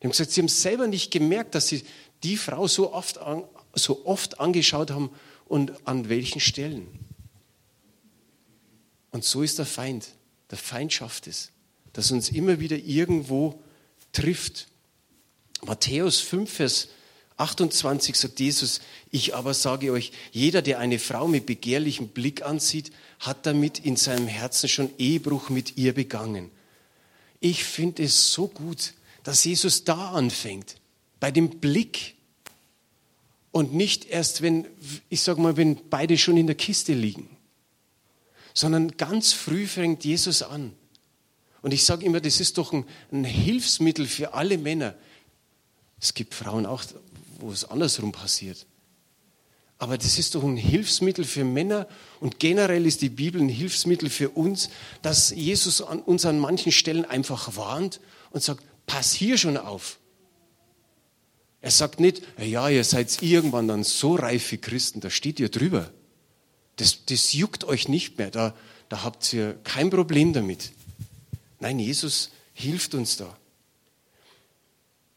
Die 0.00 0.06
haben 0.06 0.10
gesagt, 0.10 0.30
sie 0.30 0.40
haben 0.40 0.48
selber 0.48 0.86
nicht 0.86 1.10
gemerkt, 1.10 1.54
dass 1.54 1.68
sie 1.68 1.84
die 2.22 2.36
Frau 2.36 2.66
so 2.66 2.92
oft, 2.92 3.18
an, 3.18 3.44
so 3.74 4.04
oft 4.06 4.40
angeschaut 4.40 4.90
haben 4.90 5.10
und 5.52 5.86
an 5.86 6.08
welchen 6.08 6.40
Stellen. 6.40 6.88
Und 9.10 9.22
so 9.22 9.42
ist 9.42 9.58
der 9.58 9.66
Feind. 9.66 10.08
Der 10.50 10.56
Feind 10.56 10.94
schafft 10.94 11.26
es, 11.26 11.50
dass 11.92 12.10
uns 12.10 12.30
immer 12.30 12.58
wieder 12.58 12.78
irgendwo 12.78 13.62
trifft. 14.12 14.66
Matthäus 15.62 16.20
5, 16.20 16.50
Vers 16.50 16.88
28 17.36 18.16
sagt 18.16 18.40
Jesus, 18.40 18.80
ich 19.10 19.34
aber 19.34 19.52
sage 19.52 19.92
euch, 19.92 20.12
jeder, 20.30 20.62
der 20.62 20.78
eine 20.78 20.98
Frau 20.98 21.28
mit 21.28 21.44
begehrlichem 21.44 22.08
Blick 22.08 22.40
ansieht, 22.40 22.90
hat 23.18 23.44
damit 23.44 23.78
in 23.78 23.96
seinem 23.96 24.28
Herzen 24.28 24.70
schon 24.70 24.88
Ehebruch 24.96 25.50
mit 25.50 25.76
ihr 25.76 25.92
begangen. 25.92 26.50
Ich 27.40 27.64
finde 27.64 28.04
es 28.04 28.32
so 28.32 28.48
gut, 28.48 28.94
dass 29.22 29.44
Jesus 29.44 29.84
da 29.84 30.12
anfängt, 30.12 30.76
bei 31.20 31.30
dem 31.30 31.60
Blick 31.60 32.14
und 33.52 33.74
nicht 33.74 34.06
erst, 34.06 34.42
wenn, 34.42 34.66
ich 35.08 35.20
sage 35.20 35.40
mal, 35.40 35.56
wenn 35.56 35.88
beide 35.88 36.18
schon 36.18 36.36
in 36.36 36.46
der 36.46 36.56
Kiste 36.56 36.94
liegen, 36.94 37.36
sondern 38.54 38.96
ganz 38.96 39.32
früh 39.32 39.66
fängt 39.66 40.04
Jesus 40.04 40.42
an. 40.42 40.72
Und 41.60 41.72
ich 41.72 41.84
sage 41.84 42.04
immer, 42.04 42.20
das 42.20 42.40
ist 42.40 42.58
doch 42.58 42.72
ein, 42.72 42.84
ein 43.12 43.24
Hilfsmittel 43.24 44.06
für 44.06 44.34
alle 44.34 44.58
Männer. 44.58 44.96
Es 46.00 46.14
gibt 46.14 46.34
Frauen 46.34 46.66
auch, 46.66 46.82
wo 47.38 47.52
es 47.52 47.64
andersrum 47.64 48.10
passiert. 48.10 48.66
Aber 49.78 49.98
das 49.98 50.18
ist 50.18 50.34
doch 50.34 50.44
ein 50.44 50.56
Hilfsmittel 50.56 51.24
für 51.24 51.44
Männer 51.44 51.88
und 52.20 52.38
generell 52.38 52.86
ist 52.86 53.02
die 53.02 53.08
Bibel 53.08 53.40
ein 53.40 53.48
Hilfsmittel 53.48 54.10
für 54.10 54.30
uns, 54.30 54.70
dass 55.02 55.30
Jesus 55.30 55.80
uns 55.80 56.24
an 56.24 56.38
manchen 56.38 56.72
Stellen 56.72 57.04
einfach 57.04 57.56
warnt 57.56 58.00
und 58.30 58.42
sagt, 58.42 58.64
pass 58.86 59.12
hier 59.12 59.38
schon 59.38 59.56
auf. 59.56 59.98
Er 61.62 61.70
sagt 61.70 62.00
nicht, 62.00 62.22
ja, 62.38 62.68
ihr 62.68 62.82
seid 62.82 63.22
irgendwann 63.22 63.68
dann 63.68 63.84
so 63.84 64.16
reife 64.16 64.58
Christen, 64.58 65.00
da 65.00 65.10
steht 65.10 65.38
ihr 65.38 65.48
drüber. 65.48 65.90
Das, 66.76 67.04
das 67.06 67.32
juckt 67.32 67.64
euch 67.64 67.88
nicht 67.88 68.18
mehr, 68.18 68.30
da, 68.30 68.54
da 68.88 69.04
habt 69.04 69.32
ihr 69.32 69.54
kein 69.62 69.88
Problem 69.88 70.32
damit. 70.32 70.72
Nein, 71.60 71.78
Jesus 71.78 72.30
hilft 72.52 72.94
uns 72.94 73.16
da. 73.16 73.36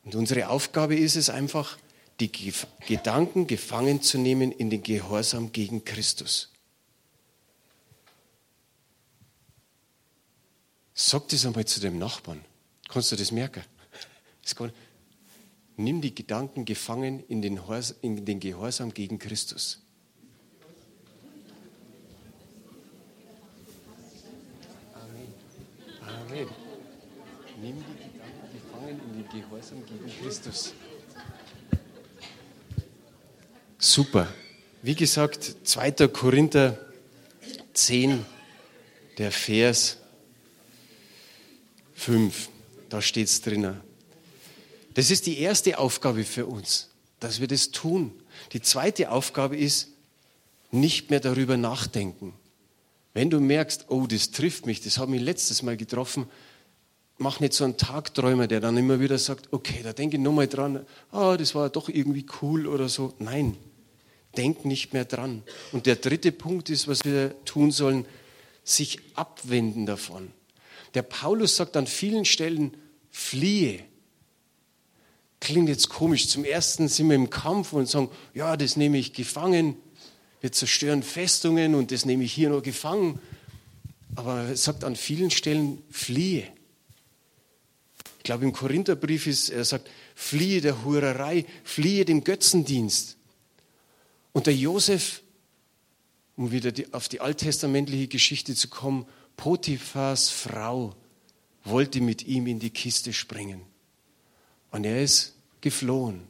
Und 0.04 0.14
unsere 0.14 0.50
Aufgabe 0.50 0.96
ist 0.96 1.16
es 1.16 1.32
einfach, 1.32 1.80
die 2.20 2.32
Gedanken 2.88 3.48
gefangen 3.48 4.04
zu 4.04 4.20
nehmen 4.20 4.52
in 4.52 4.70
den 4.70 4.84
Gehorsam 4.84 5.52
gegen 5.52 5.84
Christus. 5.84 6.52
Sag 10.94 11.28
das 11.30 11.46
einmal 11.46 11.66
zu 11.66 11.80
dem 11.80 11.98
Nachbarn. 11.98 12.46
Kannst 12.88 13.12
du 13.12 13.16
das 13.16 13.32
merken? 13.32 13.64
Das 14.44 14.56
Nimm 15.78 16.02
die 16.02 16.16
Gedanken 16.16 16.64
gefangen 16.64 17.24
in 17.28 17.42
den, 17.42 17.60
in 18.02 18.26
den 18.26 18.40
Gehorsam 18.40 18.94
gegen 18.94 19.20
Christus. 19.20 19.82
Amen. 24.94 25.28
Amen. 26.02 26.48
Nimm 27.62 27.76
die 27.78 28.04
Gedanken 28.04 28.50
gefangen 28.54 29.02
in 29.06 29.24
den 29.24 29.42
Gehorsam 29.42 29.86
gegen 29.86 30.10
Christus. 30.22 30.74
Super. 33.78 34.28
Wie 34.82 34.96
gesagt, 34.96 35.56
2. 35.64 36.08
Korinther 36.08 36.78
10, 37.74 38.26
der 39.18 39.32
Vers 39.32 39.98
5. 41.96 42.50
Da 42.90 43.02
steht 43.02 43.28
es 43.28 43.42
drinnen. 43.42 43.85
Das 44.96 45.12
ist 45.12 45.28
die 45.28 45.40
erste 45.40 45.78
Aufgabe 45.78 46.24
für 46.24 46.48
uns, 46.48 46.90
dass 47.20 47.40
wir 47.40 47.48
das 47.48 47.72
tun. 47.72 48.12
Die 48.54 48.62
zweite 48.62 49.12
Aufgabe 49.12 49.56
ist, 49.56 49.90
nicht 50.72 51.10
mehr 51.10 51.20
darüber 51.20 51.58
nachdenken. 51.58 52.34
Wenn 53.14 53.30
du 53.30 53.40
merkst, 53.40 53.86
oh, 53.90 54.08
das 54.08 54.32
trifft 54.32 54.66
mich, 54.66 54.82
das 54.82 54.98
hat 54.98 55.08
mich 55.10 55.22
letztes 55.22 55.64
Mal 55.64 55.78
getroffen, 55.78 56.28
mach 57.18 57.40
nicht 57.40 57.54
so 57.54 57.64
einen 57.64 57.78
Tagträumer, 57.78 58.48
der 58.48 58.60
dann 58.60 58.78
immer 58.78 59.00
wieder 59.00 59.18
sagt, 59.18 59.54
okay, 59.54 59.82
da 59.84 59.94
denke 59.94 60.18
ich 60.18 60.24
nochmal 60.24 60.48
dran, 60.48 60.86
ah, 61.12 61.38
das 61.38 61.56
war 61.56 61.70
doch 61.70 61.88
irgendwie 61.88 62.26
cool 62.42 62.68
oder 62.68 62.90
so. 62.90 63.14
Nein, 63.20 63.56
denk 64.38 64.66
nicht 64.66 64.94
mehr 64.94 65.06
dran. 65.06 65.44
Und 65.72 65.86
der 65.86 65.96
dritte 65.96 66.32
Punkt 66.32 66.70
ist, 66.70 66.88
was 66.88 67.06
wir 67.06 67.36
tun 67.46 67.72
sollen, 67.72 68.06
sich 68.64 69.00
abwenden 69.14 69.86
davon. 69.86 70.32
Der 70.94 71.04
Paulus 71.04 71.56
sagt 71.56 71.78
an 71.78 71.88
vielen 71.88 72.26
Stellen, 72.26 72.76
fliehe. 73.12 73.84
Klingt 75.40 75.70
jetzt 75.70 75.90
komisch. 75.90 76.28
Zum 76.28 76.46
ersten 76.46 76.88
sind 76.88 77.10
wir 77.10 77.16
im 77.16 77.30
Kampf 77.30 77.74
und 77.74 77.88
sagen, 77.88 78.10
ja, 78.34 78.58
das 78.58 78.78
nehme 78.78 78.98
ich 78.98 79.14
gefangen. 79.14 79.78
Wir 80.42 80.52
zerstören 80.52 81.04
Festungen 81.04 81.76
und 81.76 81.92
das 81.92 82.06
nehme 82.06 82.24
ich 82.24 82.34
hier 82.34 82.50
nur 82.50 82.62
gefangen. 82.62 83.20
Aber 84.16 84.44
er 84.44 84.58
sagt 84.58 84.84
an 84.84 84.96
vielen 84.96 85.32
Stellen, 85.32 85.82
fliehe. 85.90 86.48
Ich 88.18 88.24
glaube, 88.24 88.46
im 88.46 88.54
Korintherbrief 88.54 89.28
ist, 89.28 89.50
er 89.50 89.66
sagt, 89.66 89.90
fliehe 90.16 90.62
der 90.62 90.84
Hurerei, 90.84 91.46
fliehe 91.64 92.06
dem 92.06 92.24
Götzendienst. 92.24 93.18
Und 94.34 94.48
der 94.48 94.56
Josef, 94.56 95.22
um 96.36 96.52
wieder 96.52 96.72
die, 96.72 96.92
auf 96.94 97.08
die 97.08 97.22
alttestamentliche 97.22 98.08
Geschichte 98.08 98.56
zu 98.56 98.68
kommen, 98.68 99.06
Potiphas 99.38 100.30
Frau 100.30 100.96
wollte 101.64 102.02
mit 102.02 102.26
ihm 102.26 102.48
in 102.48 102.60
die 102.60 102.70
Kiste 102.70 103.14
springen. 103.14 103.62
Und 104.76 104.84
er 104.84 105.02
ist 105.02 105.36
geflohen. 105.62 106.28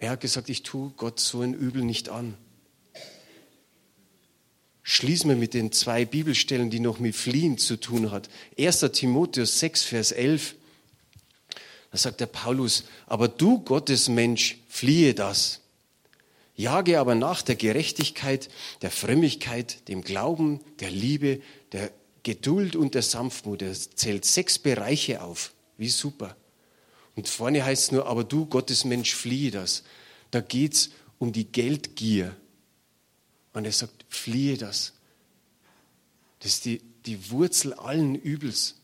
Er 0.00 0.10
hat 0.10 0.20
gesagt, 0.20 0.48
ich 0.48 0.64
tue 0.64 0.90
Gott 0.96 1.20
so 1.20 1.42
ein 1.42 1.54
Übel 1.54 1.84
nicht 1.84 2.08
an. 2.08 2.36
Schließen 4.82 5.30
wir 5.30 5.36
mit 5.36 5.54
den 5.54 5.70
zwei 5.70 6.06
Bibelstellen, 6.06 6.70
die 6.70 6.80
noch 6.80 6.98
mit 6.98 7.14
Fliehen 7.14 7.56
zu 7.56 7.76
tun 7.76 8.10
hat. 8.10 8.28
1. 8.58 8.80
Timotheus 8.92 9.60
6, 9.60 9.84
Vers 9.84 10.10
11. 10.10 10.56
Da 11.92 11.98
sagt 11.98 12.18
der 12.18 12.26
Paulus, 12.26 12.82
aber 13.06 13.28
du 13.28 13.60
Gottesmensch, 13.60 14.58
fliehe 14.66 15.14
das. 15.14 15.60
Jage 16.56 16.98
aber 16.98 17.14
nach 17.14 17.42
der 17.42 17.54
Gerechtigkeit, 17.54 18.48
der 18.82 18.90
Frömmigkeit, 18.90 19.86
dem 19.86 20.02
Glauben, 20.02 20.58
der 20.80 20.90
Liebe, 20.90 21.40
der 21.70 21.92
Geduld 22.24 22.74
und 22.74 22.96
der 22.96 23.02
Sanftmut. 23.02 23.62
Er 23.62 23.72
zählt 23.72 24.24
sechs 24.24 24.58
Bereiche 24.58 25.22
auf. 25.22 25.52
Wie 25.78 25.88
super. 25.88 26.36
Und 27.16 27.28
vorne 27.28 27.64
heißt 27.64 27.84
es 27.84 27.92
nur, 27.92 28.06
aber 28.06 28.24
du, 28.24 28.46
Gottesmensch, 28.46 29.14
fliehe 29.14 29.50
das. 29.50 29.84
Da 30.30 30.40
geht 30.40 30.74
es 30.74 30.90
um 31.18 31.32
die 31.32 31.44
Geldgier. 31.44 32.34
Und 33.52 33.64
er 33.64 33.72
sagt, 33.72 34.04
fliehe 34.08 34.56
das. 34.56 34.94
Das 36.40 36.52
ist 36.52 36.64
die, 36.64 36.80
die 37.06 37.30
Wurzel 37.30 37.72
allen 37.74 38.16
Übels. 38.16 38.76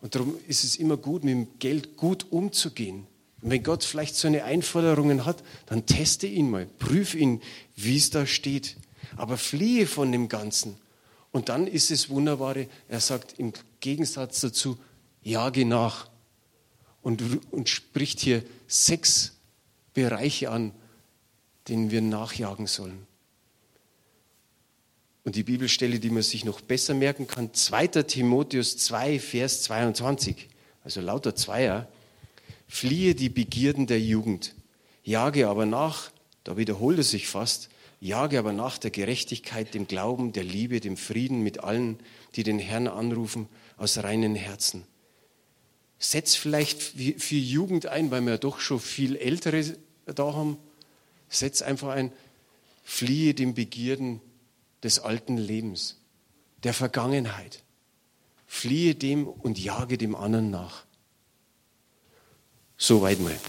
Und 0.00 0.14
darum 0.14 0.38
ist 0.48 0.64
es 0.64 0.76
immer 0.76 0.96
gut, 0.96 1.24
mit 1.24 1.32
dem 1.32 1.58
Geld 1.58 1.96
gut 1.96 2.30
umzugehen. 2.30 3.06
Und 3.42 3.50
wenn 3.50 3.62
Gott 3.62 3.84
vielleicht 3.84 4.16
so 4.16 4.26
eine 4.26 4.44
Einforderungen 4.44 5.26
hat, 5.26 5.42
dann 5.66 5.84
teste 5.84 6.26
ihn 6.26 6.50
mal, 6.50 6.66
prüf 6.78 7.14
ihn, 7.14 7.42
wie 7.76 7.96
es 7.96 8.08
da 8.10 8.26
steht. 8.26 8.76
Aber 9.16 9.36
fliehe 9.36 9.86
von 9.86 10.10
dem 10.10 10.28
Ganzen. 10.28 10.76
Und 11.30 11.50
dann 11.50 11.66
ist 11.66 11.90
es 11.90 12.08
Wunderbare, 12.08 12.68
er 12.88 13.00
sagt 13.00 13.38
im 13.38 13.52
Gegensatz 13.80 14.40
dazu, 14.40 14.78
jage 15.22 15.66
nach. 15.66 16.08
Und, 17.04 17.22
und 17.52 17.68
spricht 17.68 18.18
hier 18.18 18.42
sechs 18.66 19.36
Bereiche 19.92 20.50
an, 20.50 20.72
denen 21.68 21.92
wir 21.92 22.00
nachjagen 22.00 22.66
sollen. 22.66 23.06
Und 25.22 25.36
die 25.36 25.42
Bibelstelle, 25.42 26.00
die 26.00 26.10
man 26.10 26.22
sich 26.22 26.44
noch 26.44 26.60
besser 26.60 26.92
merken 26.92 27.26
kann, 27.26 27.54
2. 27.54 27.86
Timotheus 28.02 28.76
2, 28.78 29.20
Vers 29.20 29.62
22, 29.62 30.48
also 30.82 31.00
lauter 31.00 31.36
Zweier, 31.36 31.88
Fliehe 32.68 33.14
die 33.14 33.28
Begierden 33.28 33.86
der 33.86 34.00
Jugend, 34.00 34.54
jage 35.02 35.48
aber 35.48 35.64
nach, 35.64 36.10
da 36.42 36.56
wiederholt 36.56 36.98
es 36.98 37.10
sich 37.10 37.28
fast, 37.28 37.68
jage 38.00 38.38
aber 38.38 38.52
nach 38.52 38.78
der 38.78 38.90
Gerechtigkeit, 38.90 39.74
dem 39.74 39.86
Glauben, 39.86 40.32
der 40.32 40.44
Liebe, 40.44 40.80
dem 40.80 40.96
Frieden 40.96 41.42
mit 41.42 41.62
allen, 41.62 41.98
die 42.34 42.42
den 42.42 42.58
Herrn 42.58 42.88
anrufen, 42.88 43.48
aus 43.76 43.98
reinen 43.98 44.34
Herzen. 44.34 44.84
Setz 46.04 46.34
vielleicht 46.34 46.82
für 46.82 47.34
Jugend 47.34 47.86
ein, 47.86 48.10
weil 48.10 48.20
wir 48.26 48.36
doch 48.36 48.60
schon 48.60 48.78
viel 48.78 49.16
Ältere 49.16 49.64
da 50.04 50.34
haben. 50.34 50.58
Setz 51.30 51.62
einfach 51.62 51.88
ein, 51.88 52.12
fliehe 52.82 53.32
den 53.32 53.54
Begierden 53.54 54.20
des 54.82 54.98
alten 54.98 55.38
Lebens, 55.38 55.96
der 56.62 56.74
Vergangenheit. 56.74 57.62
Fliehe 58.46 58.94
dem 58.94 59.26
und 59.26 59.58
jage 59.58 59.96
dem 59.96 60.14
anderen 60.14 60.50
nach. 60.50 60.84
Soweit 62.76 63.18
mal. 63.20 63.40